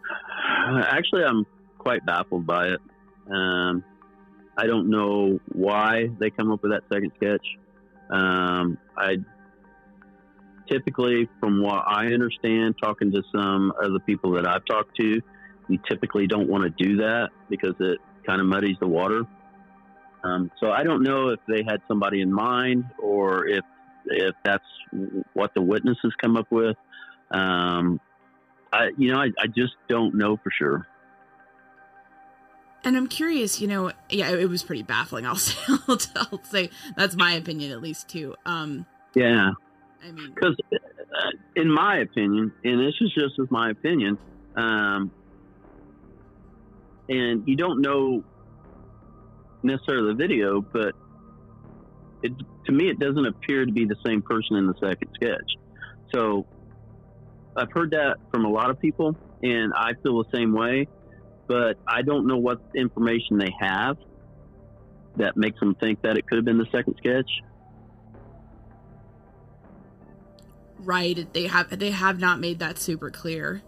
[0.88, 1.46] Actually, I'm
[1.78, 2.82] quite baffled by it.
[3.32, 3.84] Um,
[4.58, 7.46] I don't know why they come up with that second sketch.
[8.10, 9.18] Um, I
[10.70, 15.22] typically, from what I understand, talking to some of the people that I've talked to,
[15.68, 19.26] you typically don't want to do that because it kind of muddies the water.
[20.26, 23.64] Um, so I don't know if they had somebody in mind or if
[24.08, 24.64] if that's
[25.34, 26.78] what the witnesses come up with.
[27.32, 28.00] Um,
[28.72, 30.88] I, you know, I, I just don't know for sure.
[32.84, 35.26] And I'm curious, you know, yeah, it, was pretty baffling.
[35.28, 35.58] I'll say,
[35.88, 38.36] I'll, I'll, say that's my opinion at least too.
[38.46, 38.86] Um,
[39.16, 39.52] yeah,
[40.04, 44.18] I mean, because uh, in my opinion, and this is just as my opinion,
[44.56, 45.12] um,
[47.10, 48.24] and you don't know
[49.66, 50.96] necessarily the video, but
[52.24, 52.32] it,
[52.66, 55.52] to me, it doesn't appear to be the same person in the second sketch.
[56.14, 56.46] So
[57.56, 60.88] I've heard that from a lot of people, and I feel the same way.
[61.48, 63.98] But I don't know what information they have
[65.18, 67.30] that makes them think that it could have been the second sketch.
[70.80, 71.32] Right.
[71.34, 73.62] They have they have not made that super clear.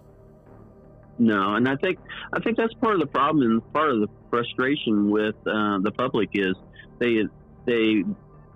[1.20, 2.00] No, and I think
[2.32, 5.92] I think that's part of the problem and part of the frustration with uh, the
[5.98, 6.56] public is
[7.00, 7.24] they
[7.66, 8.04] they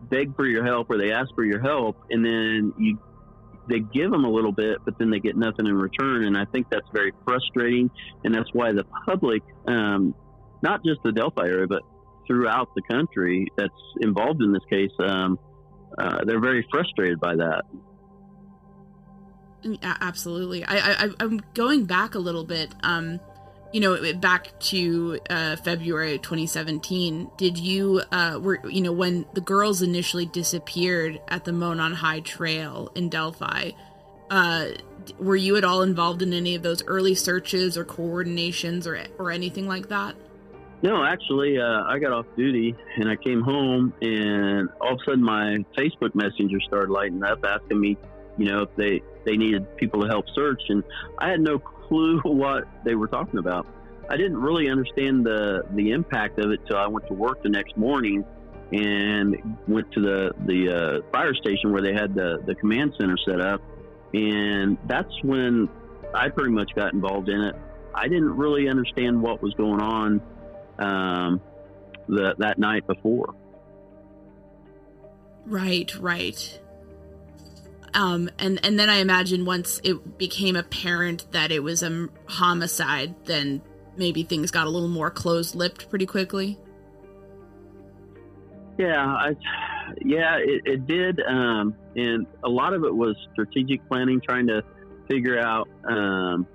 [0.09, 2.99] beg for your help or they ask for your help, and then you
[3.67, 6.45] they give them a little bit, but then they get nothing in return, and I
[6.45, 7.89] think that's very frustrating,
[8.23, 10.13] and that's why the public, um,
[10.61, 11.83] not just the Delphi area, but
[12.27, 15.39] throughout the country that's involved in this case, um,
[15.97, 17.63] uh, they're very frustrated by that.
[19.63, 20.63] Yeah, absolutely.
[20.63, 22.73] I, I I'm going back a little bit.
[22.83, 23.19] Um,
[23.71, 27.31] you know, back to uh, February 2017.
[27.37, 32.19] Did you uh, were you know when the girls initially disappeared at the Monon High
[32.21, 33.71] Trail in Delphi?
[34.29, 34.69] Uh,
[35.19, 39.31] were you at all involved in any of those early searches or coordinations or or
[39.31, 40.15] anything like that?
[40.83, 45.11] No, actually, uh, I got off duty and I came home, and all of a
[45.11, 47.97] sudden my Facebook Messenger started lighting up, asking me
[48.37, 50.61] you know, if they, they needed people to help search.
[50.69, 50.83] And
[51.17, 53.67] I had no clue what they were talking about.
[54.09, 57.49] I didn't really understand the, the impact of it till I went to work the
[57.49, 58.25] next morning
[58.73, 63.17] and went to the, the uh, fire station where they had the, the command center
[63.25, 63.61] set up.
[64.13, 65.69] And that's when
[66.13, 67.55] I pretty much got involved in it.
[67.93, 70.21] I didn't really understand what was going on
[70.79, 71.41] um,
[72.07, 73.33] the, that night before.
[75.45, 76.60] Right, right
[77.93, 83.15] Um, and and then I imagine once it became apparent that it was a homicide,
[83.25, 83.61] then
[83.97, 86.57] maybe things got a little more closed-lipped pretty quickly.
[88.77, 89.35] Yeah, I,
[90.03, 94.63] yeah, it, it did, um, and a lot of it was strategic planning, trying to
[95.09, 96.47] figure out um,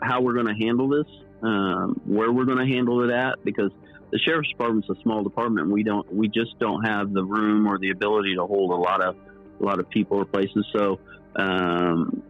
[0.00, 1.06] how we're going to handle this,
[1.42, 3.72] um, where we're going to handle it at, because
[4.12, 5.68] the sheriff's department's a small department.
[5.68, 9.02] We don't, we just don't have the room or the ability to hold a lot
[9.04, 9.16] of,
[9.60, 10.66] a lot of people or places.
[10.76, 11.00] So,
[11.36, 12.22] um,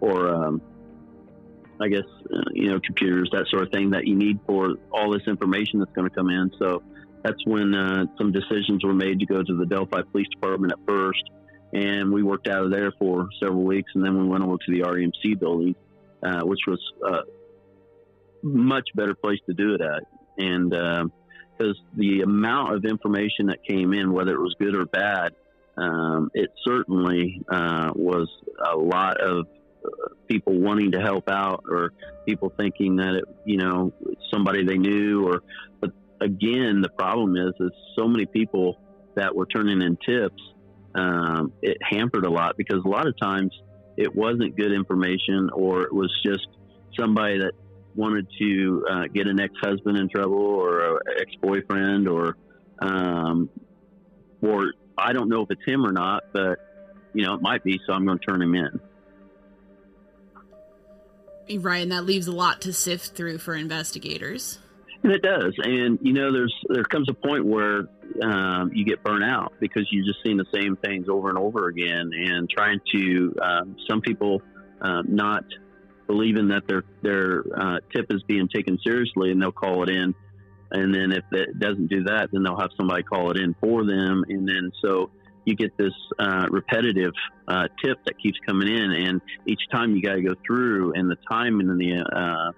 [0.00, 0.62] or um,
[1.80, 5.10] I guess uh, you know computers, that sort of thing that you need for all
[5.10, 6.50] this information that's going to come in.
[6.58, 6.82] So
[7.22, 10.78] that's when uh, some decisions were made to go to the Delphi Police Department at
[10.86, 11.22] first,
[11.72, 14.72] and we worked out of there for several weeks, and then we went over to
[14.72, 15.74] the REMC building,
[16.22, 17.18] uh, which was a
[18.42, 20.02] much better place to do it at,
[20.38, 24.86] and because uh, the amount of information that came in, whether it was good or
[24.86, 25.34] bad,
[25.80, 28.28] um, it certainly uh, was
[28.72, 29.46] a lot of
[30.28, 31.92] people wanting to help out or
[32.26, 33.92] people thinking that it, you know,
[34.30, 35.42] somebody they knew or,
[35.80, 38.78] but again, the problem is, is so many people
[39.16, 40.42] that were turning in tips,
[40.94, 43.52] um, it hampered a lot because a lot of times
[43.96, 46.46] it wasn't good information or it was just
[46.98, 47.52] somebody that
[47.94, 52.36] wanted to uh, get an ex-husband in trouble or an ex-boyfriend or,
[52.80, 53.48] um,
[54.42, 56.58] or I don't know if it's him or not, but
[57.12, 58.80] you know, it might be, so I'm going to turn him in.
[61.58, 64.58] Right, and that leaves a lot to sift through for investigators.
[65.02, 67.88] And it does, and you know, there's there comes a point where
[68.22, 71.68] um, you get burnt out because you're just seeing the same things over and over
[71.68, 74.42] again, and trying to um, some people
[74.82, 75.44] um, not
[76.06, 80.14] believing that their their uh, tip is being taken seriously, and they'll call it in,
[80.70, 83.84] and then if it doesn't do that, then they'll have somebody call it in for
[83.84, 85.10] them, and then so
[85.44, 87.12] you get this uh, repetitive
[87.48, 91.10] uh, tip that keeps coming in, and each time you got to go through, and
[91.10, 92.52] the time and the uh,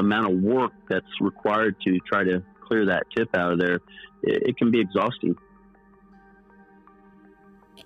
[0.00, 3.76] amount of work that's required to try to clear that tip out of there,
[4.22, 5.36] it, it can be exhausting.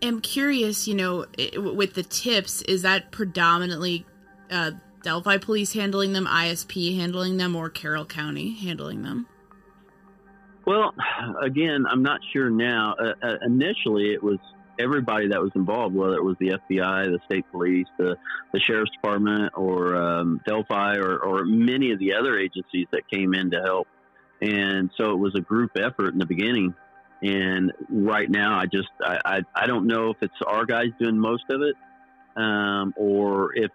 [0.02, 1.26] I'm curious, you know,
[1.56, 4.04] with the tips, is that predominantly
[4.50, 4.72] uh,
[5.02, 9.28] Delphi Police handling them, ISP handling them, or Carroll County handling them?
[10.66, 10.94] Well,
[11.42, 12.94] again, I'm not sure now.
[12.98, 14.38] Uh, uh, initially, it was
[14.78, 18.16] everybody that was involved, whether it was the FBI, the state police, the,
[18.52, 23.34] the sheriff's department, or um, Delphi, or, or many of the other agencies that came
[23.34, 23.86] in to help.
[24.40, 26.74] And so it was a group effort in the beginning.
[27.22, 31.16] And right now, I just I, I, I don't know if it's our guys doing
[31.16, 31.76] most of it,
[32.34, 33.70] um, or if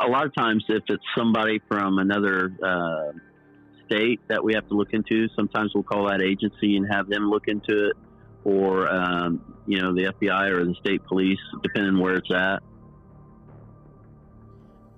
[0.00, 3.12] a lot of times if it's somebody from another uh,
[3.86, 5.28] state that we have to look into.
[5.34, 7.96] Sometimes we'll call that agency and have them look into it,
[8.44, 12.62] or um, you know the FBI or the state police, depending where it's at.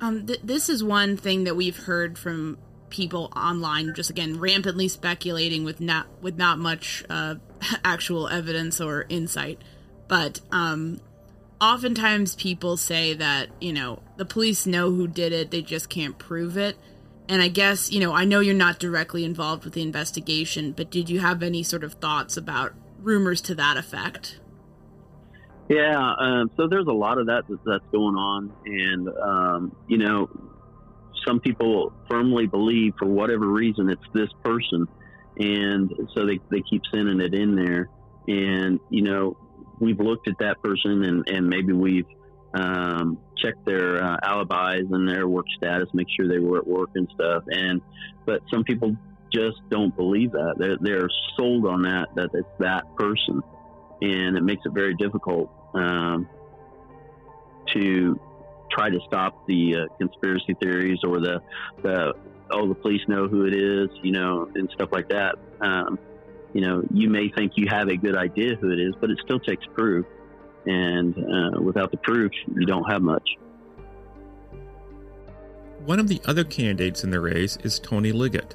[0.00, 2.58] Um, th- this is one thing that we've heard from
[2.90, 7.36] people online, just again rampantly speculating with not with not much uh,
[7.84, 9.60] actual evidence or insight.
[10.08, 11.00] But um,
[11.60, 16.18] oftentimes people say that you know the police know who did it, they just can't
[16.18, 16.76] prove it.
[17.28, 20.90] And I guess, you know, I know you're not directly involved with the investigation, but
[20.90, 24.40] did you have any sort of thoughts about rumors to that effect?
[25.68, 28.50] Yeah, um, so there's a lot of that that's going on.
[28.64, 30.30] And, um, you know,
[31.26, 34.88] some people firmly believe for whatever reason it's this person.
[35.38, 37.90] And so they, they keep sending it in there.
[38.26, 39.36] And, you know,
[39.78, 42.06] we've looked at that person and, and maybe we've
[42.54, 46.90] um, check their uh, alibis and their work status, make sure they were at work
[46.94, 47.44] and stuff.
[47.48, 47.80] And
[48.24, 48.96] but some people
[49.32, 50.54] just don't believe that.
[50.58, 53.42] They're, they're sold on that that it's that person,
[54.00, 56.28] and it makes it very difficult um,
[57.74, 58.18] to
[58.70, 61.40] try to stop the uh, conspiracy theories or the
[61.82, 62.14] the
[62.50, 65.36] oh the police know who it is, you know, and stuff like that.
[65.60, 65.98] Um,
[66.54, 69.18] you know, you may think you have a good idea who it is, but it
[69.22, 70.06] still takes proof
[70.68, 73.26] and uh, without the proof, you don't have much.
[75.84, 78.54] One of the other candidates in the race is Tony Liggett.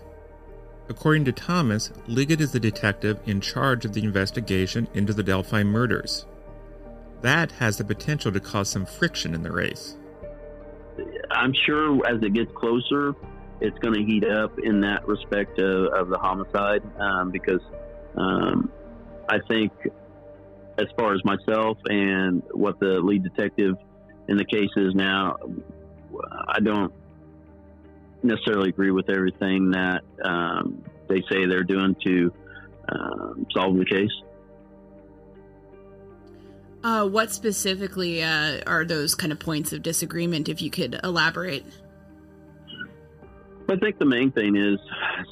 [0.90, 5.64] According to Thomas, Liggett is the detective in charge of the investigation into the Delphi
[5.64, 6.28] murders.
[7.22, 9.96] That has the potential to cause some friction in the race.
[11.32, 13.16] I'm sure as it gets closer,
[13.62, 17.62] it's going to heat up in that respect of, of the homicide um, because
[18.16, 18.70] um,
[19.30, 19.72] I think
[20.78, 23.76] as far as myself and what the lead detective
[24.28, 25.38] in the case is now,
[26.48, 26.94] I don't
[28.24, 32.34] necessarily agree with everything that um, they say they're doing to
[32.90, 34.12] um, solve the case.
[36.84, 41.66] Uh, what specifically uh, are those kind of points of disagreement, if you could elaborate?
[43.70, 44.78] I think the main thing is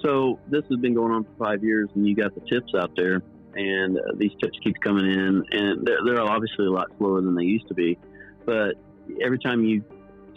[0.01, 2.91] so this has been going on for five years, and you got the tips out
[2.95, 3.21] there,
[3.55, 7.35] and uh, these tips keep coming in, and they're, they're obviously a lot slower than
[7.35, 7.97] they used to be.
[8.45, 8.75] But
[9.23, 9.83] every time you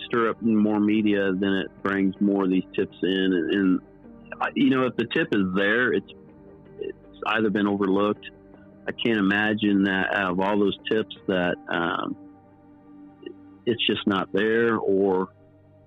[0.07, 3.81] stir up more media, then it brings more of these tips in, and, and
[4.41, 6.11] uh, you know if the tip is there, it's
[6.81, 8.27] it's either been overlooked
[8.87, 12.17] I can't imagine that out of all those tips that um,
[13.65, 15.29] it's just not there or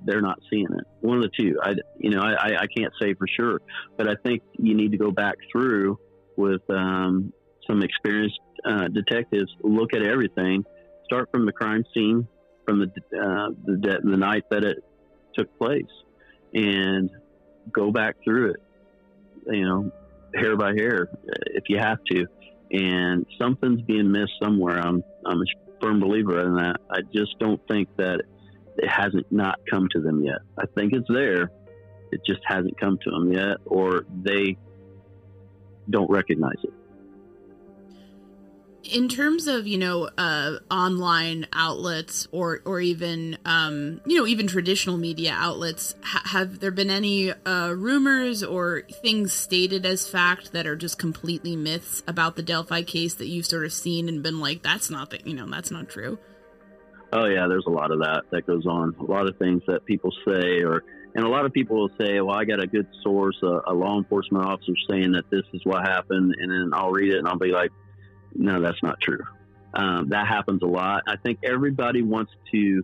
[0.03, 0.85] they're not seeing it.
[1.01, 1.59] One of the two.
[1.61, 3.61] I, you know, I, I can't say for sure,
[3.97, 5.99] but I think you need to go back through
[6.37, 7.33] with um,
[7.67, 10.63] some experienced uh, detectives, look at everything,
[11.05, 12.27] start from the crime scene,
[12.65, 14.77] from the uh, the, the night that it
[15.35, 15.83] took place,
[16.53, 17.09] and
[17.71, 18.57] go back through it.
[19.47, 19.91] You know,
[20.35, 21.09] hair by hair,
[21.47, 22.27] if you have to
[22.71, 24.79] and something's being missed somewhere.
[24.79, 25.45] I'm I'm a
[25.81, 26.77] firm believer in that.
[26.89, 28.21] I just don't think that
[28.77, 30.39] it hasn't not come to them yet.
[30.57, 31.51] I think it's there.
[32.11, 34.57] It just hasn't come to them yet, or they
[35.89, 36.73] don't recognize it.
[38.83, 44.47] In terms of you know uh, online outlets or or even um, you know even
[44.47, 50.53] traditional media outlets ha- have there been any uh, rumors or things stated as fact
[50.53, 54.23] that are just completely myths about the delphi case that you've sort of seen and
[54.23, 56.17] been like that's not the, you know that's not true
[57.11, 58.95] oh yeah there's a lot of that that goes on.
[58.99, 60.83] A lot of things that people say or
[61.17, 63.73] and a lot of people will say well i got a good source a, a
[63.73, 67.27] law enforcement officer saying that this is what happened and then i'll read it and
[67.27, 67.71] i'll be like
[68.37, 69.23] no, that's not true.
[69.73, 71.03] Um, that happens a lot.
[71.07, 72.83] I think everybody wants to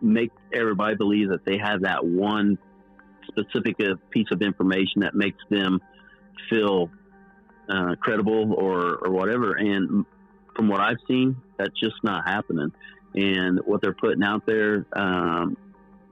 [0.00, 2.56] make everybody believe that they have that one
[3.28, 5.80] specific uh, piece of information that makes them
[6.48, 6.90] feel
[7.68, 9.52] uh, credible or, or whatever.
[9.52, 10.04] And
[10.56, 12.72] from what I've seen, that's just not happening.
[13.14, 15.56] And what they're putting out there, um,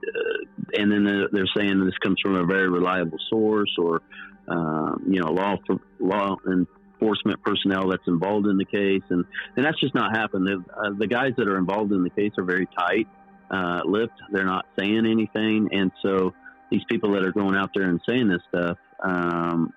[0.05, 4.01] uh, and then they're, saying this comes from a very reliable source or,
[4.47, 9.65] um, you know, law for, law enforcement personnel that's involved in the case, and and
[9.65, 10.47] that's just not happened.
[10.47, 13.07] The, uh, the guys that are involved in the case are very tight
[13.51, 14.19] uh, lipped.
[14.31, 16.33] They're not saying anything, and so
[16.71, 19.73] these people that are going out there and saying this stuff, um,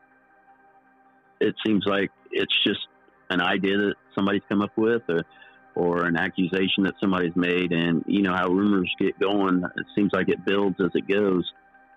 [1.41, 2.81] it seems like it's just
[3.31, 5.23] an idea that somebody's come up with, or
[5.75, 9.63] or an accusation that somebody's made, and you know how rumors get going.
[9.77, 11.51] It seems like it builds as it goes,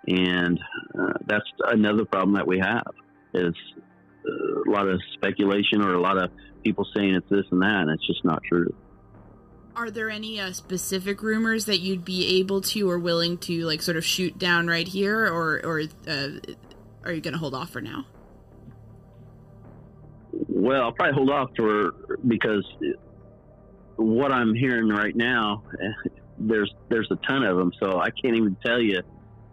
[0.07, 0.59] and
[0.97, 2.93] uh, that's another problem that we have
[3.33, 3.53] is
[4.25, 6.31] a lot of speculation or a lot of
[6.63, 8.73] people saying it's this and that, and it's just not true.
[9.75, 13.81] Are there any uh, specific rumors that you'd be able to or willing to like
[13.81, 16.29] sort of shoot down right here, or or uh,
[17.03, 18.05] are you going to hold off for now?
[20.47, 22.65] Well, I'll probably hold off for because
[23.95, 25.63] what I'm hearing right now,
[26.37, 29.01] there's there's a ton of them, so I can't even tell you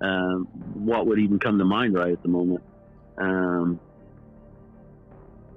[0.01, 2.63] um, what would even come to mind right at the moment.
[3.19, 3.81] Um,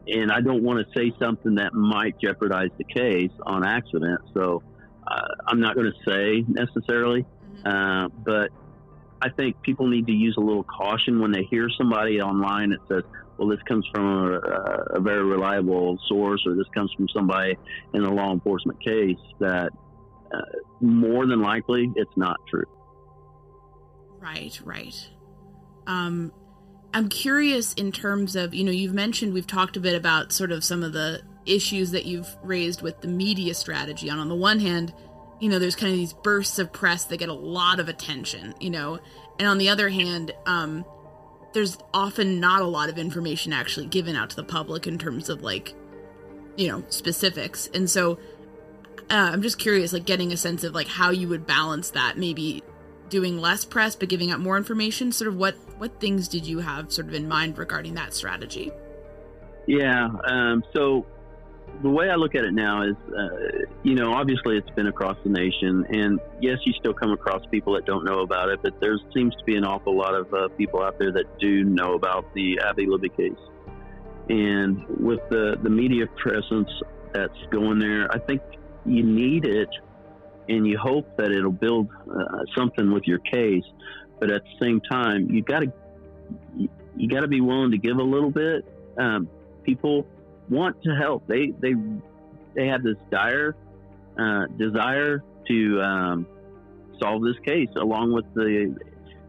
[0.07, 4.21] and I don't want to say something that might jeopardize the case on accident.
[4.33, 4.61] So
[5.07, 7.25] uh, I'm not going to say necessarily,
[7.63, 7.67] mm-hmm.
[7.67, 8.51] uh, but
[9.21, 12.79] I think people need to use a little caution when they hear somebody online that
[12.87, 13.03] says,
[13.37, 14.39] well, this comes from a,
[14.95, 17.57] a very reliable source or this comes from somebody
[17.93, 19.71] in a law enforcement case that
[20.33, 20.41] uh,
[20.81, 22.65] more than likely it's not true.
[24.19, 25.09] Right, right.
[25.87, 26.31] Um,
[26.93, 30.51] I'm curious in terms of, you know, you've mentioned, we've talked a bit about sort
[30.51, 34.09] of some of the issues that you've raised with the media strategy.
[34.09, 34.93] And on the one hand,
[35.39, 38.55] you know, there's kind of these bursts of press that get a lot of attention,
[38.59, 38.99] you know,
[39.37, 40.85] and on the other hand, um,
[41.55, 45.29] there's often not a lot of information actually given out to the public in terms
[45.29, 45.73] of like,
[46.57, 47.69] you know, specifics.
[47.73, 48.19] And so
[49.09, 52.17] uh, I'm just curious, like getting a sense of like how you would balance that,
[52.17, 52.61] maybe
[53.07, 55.11] doing less press but giving out more information.
[55.11, 58.71] Sort of what what things did you have sort of in mind regarding that strategy?
[59.65, 60.09] Yeah.
[60.27, 61.05] Um, so
[61.81, 63.29] the way I look at it now is, uh,
[63.83, 67.73] you know, obviously it's been across the nation, and yes, you still come across people
[67.73, 70.47] that don't know about it, but there seems to be an awful lot of uh,
[70.57, 73.33] people out there that do know about the Abby Libby case.
[74.29, 76.69] And with the, the media presence
[77.13, 78.41] that's going there, I think
[78.85, 79.69] you need it
[80.47, 83.63] and you hope that it'll build uh, something with your case
[84.19, 85.71] but at the same time, you got to
[86.57, 88.65] you, got to be willing to give a little bit.
[88.97, 89.27] Um,
[89.63, 90.07] people
[90.49, 91.27] want to help.
[91.27, 91.73] They they
[92.55, 93.55] they have this dire
[94.17, 96.27] uh, desire to um,
[97.01, 98.75] solve this case, along with the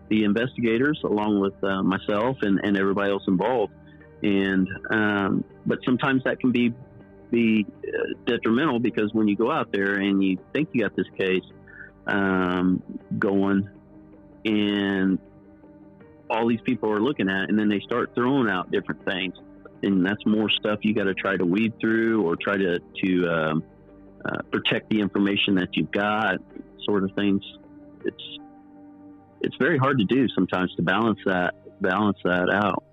[0.09, 3.73] the investigators, along with uh, myself and, and everybody else involved.
[4.23, 6.73] And um, but sometimes that can be
[7.31, 11.09] be uh, detrimental because when you go out there and you think you got this
[11.19, 11.43] case
[12.07, 12.83] um,
[13.19, 13.69] going,
[14.45, 15.19] and
[16.31, 19.35] all these people are looking at, and then they start throwing out different things,
[19.95, 23.29] and that's more stuff you got to try to weed through or try to to
[23.29, 23.65] um,
[24.25, 26.39] uh, protect the information that you've got,
[26.85, 27.43] sort of things.
[28.05, 28.39] It's
[29.41, 32.85] it's very hard to do sometimes to balance that balance that out.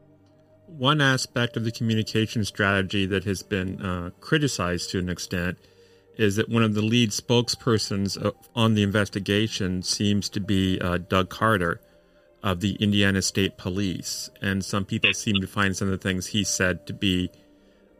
[0.67, 5.57] One aspect of the communication strategy that has been uh, criticized to an extent
[6.17, 10.97] is that one of the lead spokespersons uh, on the investigation seems to be uh,
[10.97, 11.81] Doug Carter
[12.43, 14.29] of the Indiana State Police.
[14.41, 17.31] And some people seem to find some of the things he said to be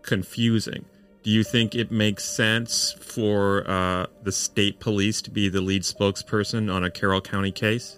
[0.01, 0.85] confusing.
[1.23, 5.83] Do you think it makes sense for uh, the state police to be the lead
[5.83, 7.97] spokesperson on a Carroll County case?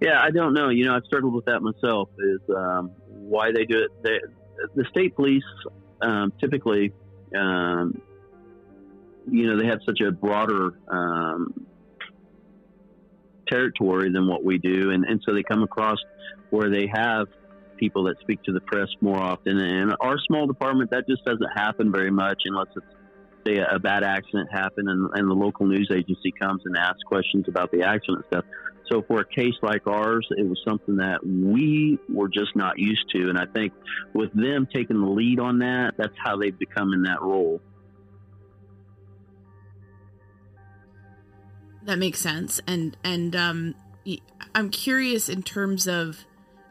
[0.00, 0.68] Yeah, I don't know.
[0.68, 2.08] You know, I've struggled with that myself.
[2.18, 4.02] Is um, why they do it?
[4.02, 4.18] They,
[4.74, 5.44] the state police
[6.00, 6.92] um, typically,
[7.38, 8.02] um,
[9.30, 11.66] you know, they have such a broader um,
[13.50, 15.98] territory than what we do, and, and so they come across
[16.50, 17.26] where they have
[17.76, 19.58] people that speak to the press more often.
[19.58, 22.86] And our small department, that just doesn't happen very much unless it's
[23.46, 27.46] say a bad accident happened and, and the local news agency comes and asks questions
[27.48, 28.44] about the accident stuff.
[28.90, 33.04] So for a case like ours, it was something that we were just not used
[33.14, 33.28] to.
[33.28, 33.72] And I think
[34.12, 37.60] with them taking the lead on that, that's how they've become in that role.
[41.84, 42.60] That makes sense.
[42.66, 43.74] And and um,
[44.54, 46.24] I'm curious in terms of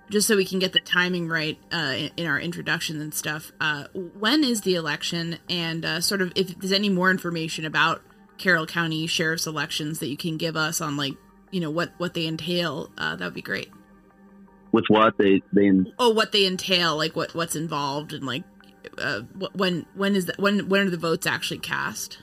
[0.10, 3.52] just so we can get the timing right uh, in, in, our introduction and stuff.
[3.62, 8.02] Uh, when is the election, and uh, sort of if there's any more information about
[8.38, 11.14] Carroll County Sheriff's elections that you can give us on like
[11.52, 13.70] you know what what they entail, uh, that would be great.
[14.72, 18.44] With what they they oh what they entail, like what what's involved, and like
[18.98, 19.22] uh,
[19.56, 22.20] when when is that when when are the votes actually cast?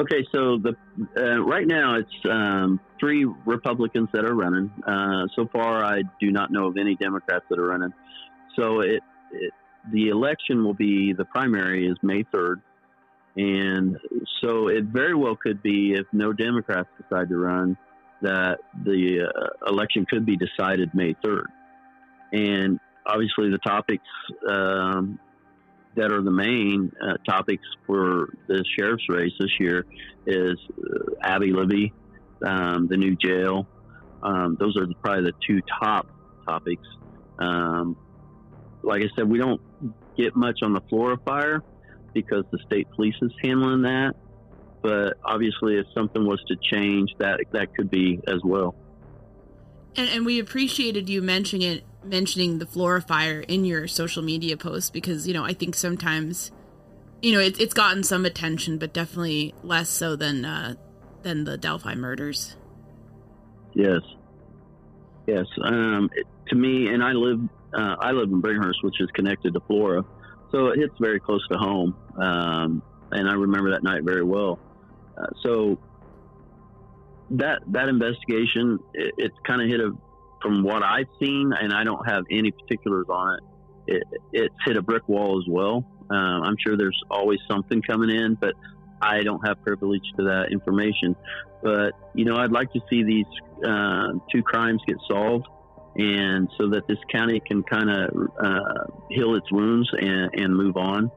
[0.00, 0.74] Okay, so the
[1.18, 4.70] uh, right now it's um, three Republicans that are running.
[4.86, 7.92] Uh, so far, I do not know of any Democrats that are running.
[8.56, 9.52] So it, it
[9.92, 12.62] the election will be the primary is May third,
[13.36, 13.98] and
[14.40, 17.76] so it very well could be if no Democrats decide to run
[18.22, 21.48] that the uh, election could be decided May third,
[22.32, 24.08] and obviously the topics
[24.48, 25.18] um,
[26.00, 29.84] that are the main uh, topics for the sheriff's race this year
[30.26, 31.92] is uh, Abby Libby,
[32.44, 33.66] um, the new jail.
[34.22, 36.06] Um, those are probably the two top
[36.46, 36.86] topics.
[37.38, 37.96] Um,
[38.82, 39.60] like I said, we don't
[40.16, 41.62] get much on the Flora fire
[42.14, 44.14] because the state police is handling that.
[44.82, 48.74] But obviously, if something was to change, that that could be as well.
[49.96, 54.56] And, and we appreciated you mentioning it, mentioning the Flora fire in your social media
[54.56, 56.50] posts because you know I think sometimes,
[57.22, 60.74] you know, it, it's gotten some attention, but definitely less so than uh,
[61.22, 62.56] than the Delphi murders.
[63.74, 64.00] Yes,
[65.26, 65.46] yes.
[65.62, 67.40] Um, it, to me, and I live
[67.74, 70.04] uh, I live in Bringhurst, which is connected to Flora,
[70.50, 71.96] so it hits very close to home.
[72.16, 72.82] Um,
[73.12, 74.58] and I remember that night very well.
[75.16, 75.78] Uh, so
[77.30, 79.92] that that investigation, it, it's kind of hit a
[80.40, 83.42] from what I've seen, and I don't have any particulars on it.
[83.86, 85.84] it it's hit a brick wall as well.
[86.10, 88.54] Um, I'm sure there's always something coming in, but
[89.00, 91.16] I don't have privilege to that information.
[91.62, 93.26] But you know, I'd like to see these
[93.66, 95.46] uh, two crimes get solved,
[95.96, 100.76] and so that this county can kind of uh, heal its wounds and, and move
[100.76, 101.10] on.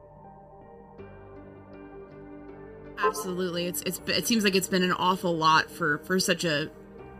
[2.98, 6.70] Absolutely, it's it's it seems like it's been an awful lot for for such a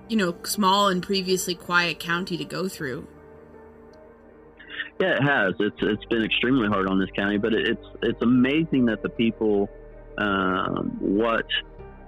[0.09, 3.07] you know small and previously quiet county to go through.
[5.01, 5.55] Yeah, it has.
[5.59, 9.69] It's it's been extremely hard on this county, but it's it's amazing that the people
[10.19, 11.47] um, what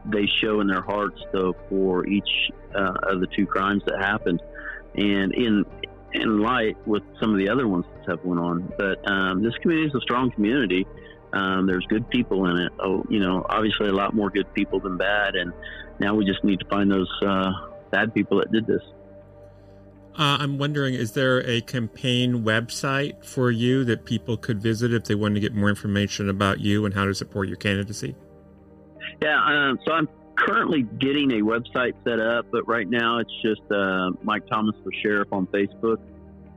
[0.04, 4.40] they show in their hearts though for each uh, of the two crimes that happened,
[4.94, 5.64] and in
[6.12, 8.72] in light with some of the other ones that have went on.
[8.78, 10.86] But um, this community is a strong community
[11.36, 12.72] um, there's good people in it.
[12.80, 15.52] Oh, you know, obviously a lot more good people than bad, and
[15.98, 17.50] now we just need to find those uh,
[17.90, 18.82] bad people that did this.
[20.18, 25.04] Uh, I'm wondering, is there a campaign website for you that people could visit if
[25.04, 28.14] they want to get more information about you and how to support your candidacy?
[29.20, 33.60] Yeah, um, so I'm currently getting a website set up, but right now it's just
[33.70, 35.98] uh, Mike Thomas for Sheriff on Facebook.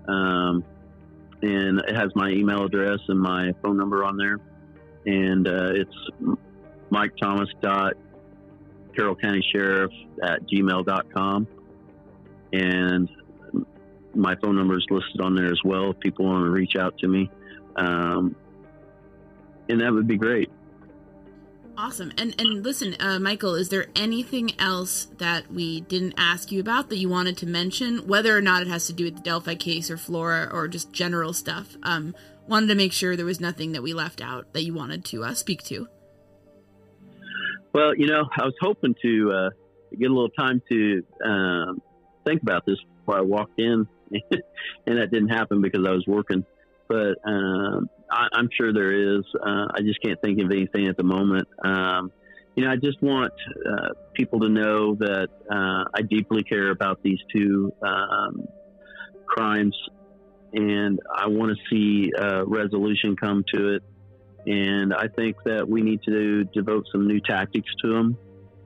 [0.07, 0.63] Um,
[1.41, 4.39] and it has my email address and my phone number on there
[5.05, 6.37] and uh, it's
[6.89, 7.93] Mike Thomas dot
[8.99, 9.91] Carroll County Sheriff
[10.21, 11.47] at gmail.com.
[12.51, 13.09] And
[14.13, 16.97] my phone number is listed on there as well if people want to reach out
[16.97, 17.31] to me.
[17.77, 18.35] Um,
[19.69, 20.51] and that would be great.
[21.77, 22.11] Awesome.
[22.17, 26.89] And and listen, uh, Michael, is there anything else that we didn't ask you about
[26.89, 29.55] that you wanted to mention, whether or not it has to do with the Delphi
[29.55, 31.77] case or Flora or just general stuff?
[31.83, 32.15] Um,
[32.49, 35.23] wanted to make sure there was nothing that we left out that you wanted to
[35.23, 35.87] uh, speak to.
[37.73, 39.49] Well, you know, I was hoping to uh,
[39.97, 41.81] get a little time to um,
[42.25, 46.45] think about this before I walked in, and that didn't happen because I was working.
[46.87, 49.23] But um, I, am sure there is.
[49.35, 51.47] Uh, I just can't think of anything at the moment.
[51.63, 52.11] Um,
[52.55, 53.33] you know, I just want
[53.69, 58.47] uh, people to know that uh, I deeply care about these two um,
[59.27, 59.77] crimes,
[60.53, 63.83] and I want to see a resolution come to it.
[64.45, 68.17] And I think that we need to devote some new tactics to them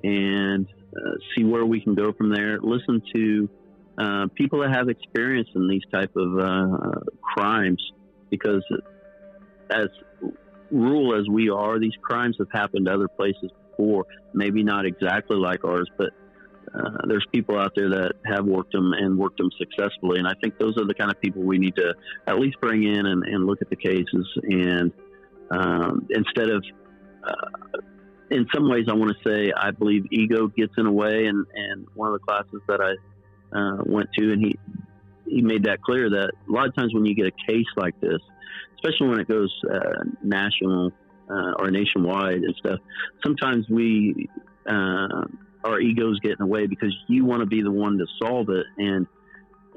[0.04, 2.60] and uh, see where we can go from there.
[2.62, 3.50] Listen to
[3.98, 7.82] uh, people that have experience in these type of uh, crimes
[8.30, 8.64] because
[9.70, 9.88] as
[10.72, 14.06] rural as we are, these crimes have happened other places before.
[14.34, 16.10] Maybe not exactly like ours, but
[16.74, 20.18] uh, there's people out there that have worked them and worked them successfully.
[20.20, 21.94] And I think those are the kind of people we need to
[22.26, 24.28] at least bring in and, and look at the cases.
[24.44, 24.92] And
[25.54, 26.64] um, instead of,
[27.24, 27.80] uh,
[28.32, 31.26] in some ways, I want to say I believe ego gets in a way.
[31.26, 34.58] And, and one of the classes that I uh, went to, and he
[35.26, 38.00] he made that clear that a lot of times when you get a case like
[38.02, 38.20] this,
[38.76, 40.92] especially when it goes uh, national
[41.30, 42.80] uh, or nationwide and stuff,
[43.24, 44.30] sometimes we
[44.68, 45.24] uh,
[45.64, 48.50] our egos get in the way because you want to be the one to solve
[48.50, 49.08] it, and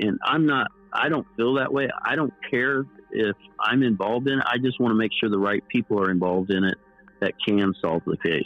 [0.01, 0.71] and I'm not.
[0.93, 1.89] I don't feel that way.
[2.03, 2.87] I don't care
[3.17, 4.45] if I'm involved in it.
[4.47, 6.77] I just want to make sure the right people are involved in it
[7.21, 8.43] that can solve the case.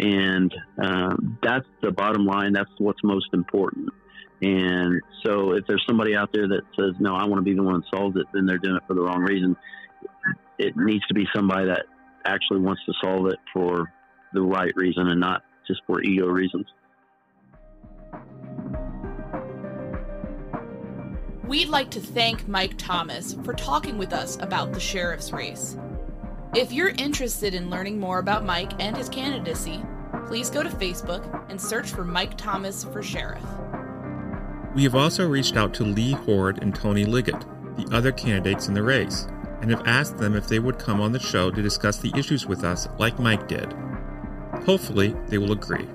[0.00, 2.52] And um, that's the bottom line.
[2.52, 3.88] That's what's most important.
[4.40, 7.62] And so if there's somebody out there that says, no, I want to be the
[7.62, 9.56] one that solves it, then they're doing it for the wrong reason.
[10.58, 11.86] It needs to be somebody that
[12.24, 13.92] actually wants to solve it for
[14.32, 16.66] the right reason and not just for ego reasons.
[21.48, 25.78] We'd like to thank Mike Thomas for talking with us about the sheriff's race.
[26.54, 29.82] If you're interested in learning more about Mike and his candidacy,
[30.26, 33.42] please go to Facebook and search for Mike Thomas for Sheriff.
[34.74, 37.40] We have also reached out to Lee Hord and Tony Liggett,
[37.78, 39.26] the other candidates in the race,
[39.62, 42.44] and have asked them if they would come on the show to discuss the issues
[42.44, 43.72] with us like Mike did.
[44.66, 45.88] Hopefully, they will agree.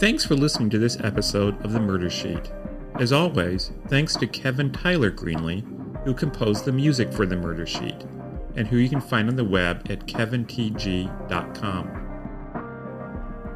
[0.00, 2.50] Thanks for listening to this episode of The Murder Sheet.
[2.98, 5.62] As always, thanks to Kevin Tyler Greenlee,
[6.04, 8.06] who composed the music for The Murder Sheet,
[8.54, 12.02] and who you can find on the web at kevintg.com.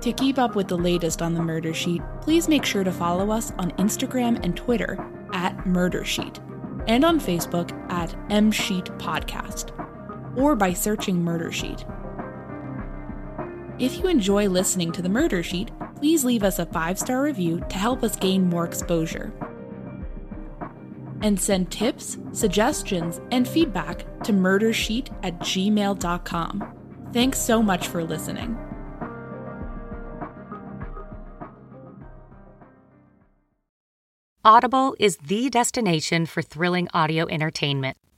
[0.03, 3.30] To keep up with the latest on the Murder Sheet, please make sure to follow
[3.30, 4.99] us on Instagram and Twitter
[5.32, 6.38] at Murder Sheet,
[6.86, 9.72] and on Facebook at M Sheet Podcast,
[10.36, 11.86] or by searching Murder Sheet.
[13.78, 15.70] If you enjoy listening to the Murder Sheet,
[16.01, 19.33] please leave us a five star review to help us gain more exposure.
[21.21, 26.75] And send tips, suggestions, and feedback to murdersheet at gmail.com.
[27.13, 28.57] Thanks so much for listening.
[34.43, 37.99] Audible is the destination for thrilling audio entertainment.